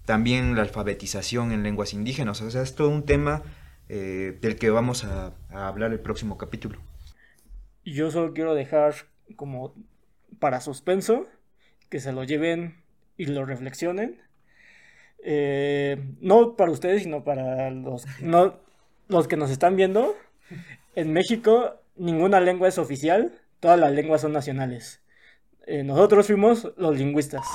también 0.06 0.56
la 0.56 0.62
alfabetización 0.62 1.52
en 1.52 1.62
lenguas 1.62 1.92
indígenas. 1.92 2.40
O 2.40 2.50
sea, 2.50 2.62
es 2.62 2.74
todo 2.74 2.88
un 2.88 3.04
tema 3.04 3.42
eh, 3.88 4.36
del 4.40 4.56
que 4.56 4.70
vamos 4.70 5.04
a, 5.04 5.34
hablar 5.50 5.92
el 5.92 6.00
próximo 6.00 6.38
capítulo. 6.38 6.78
Yo 7.84 8.10
solo 8.10 8.32
quiero 8.32 8.54
dejar 8.54 8.94
como 9.36 9.74
para 10.38 10.60
suspenso 10.60 11.26
que 11.90 12.00
se 12.00 12.12
lo 12.12 12.24
lleven 12.24 12.82
y 13.18 13.26
lo 13.26 13.44
reflexionen. 13.44 14.20
No 16.20 16.56
para 16.56 16.70
ustedes, 16.70 17.02
sino 17.02 17.24
para 17.24 17.70
los, 17.70 18.06
no, 18.20 18.58
los 19.08 19.28
que 19.28 19.36
nos 19.36 19.50
están 19.50 19.76
viendo. 19.76 20.16
En 20.94 21.12
México 21.12 21.80
ninguna 21.96 22.40
lengua 22.40 22.68
es 22.68 22.78
oficial, 22.78 23.32
todas 23.60 23.78
las 23.78 23.92
lenguas 23.92 24.20
son 24.20 24.32
nacionales. 24.32 25.00
Eh, 25.66 25.82
nosotros 25.82 26.26
fuimos 26.26 26.72
los 26.76 26.96
lingüistas. 26.96 27.46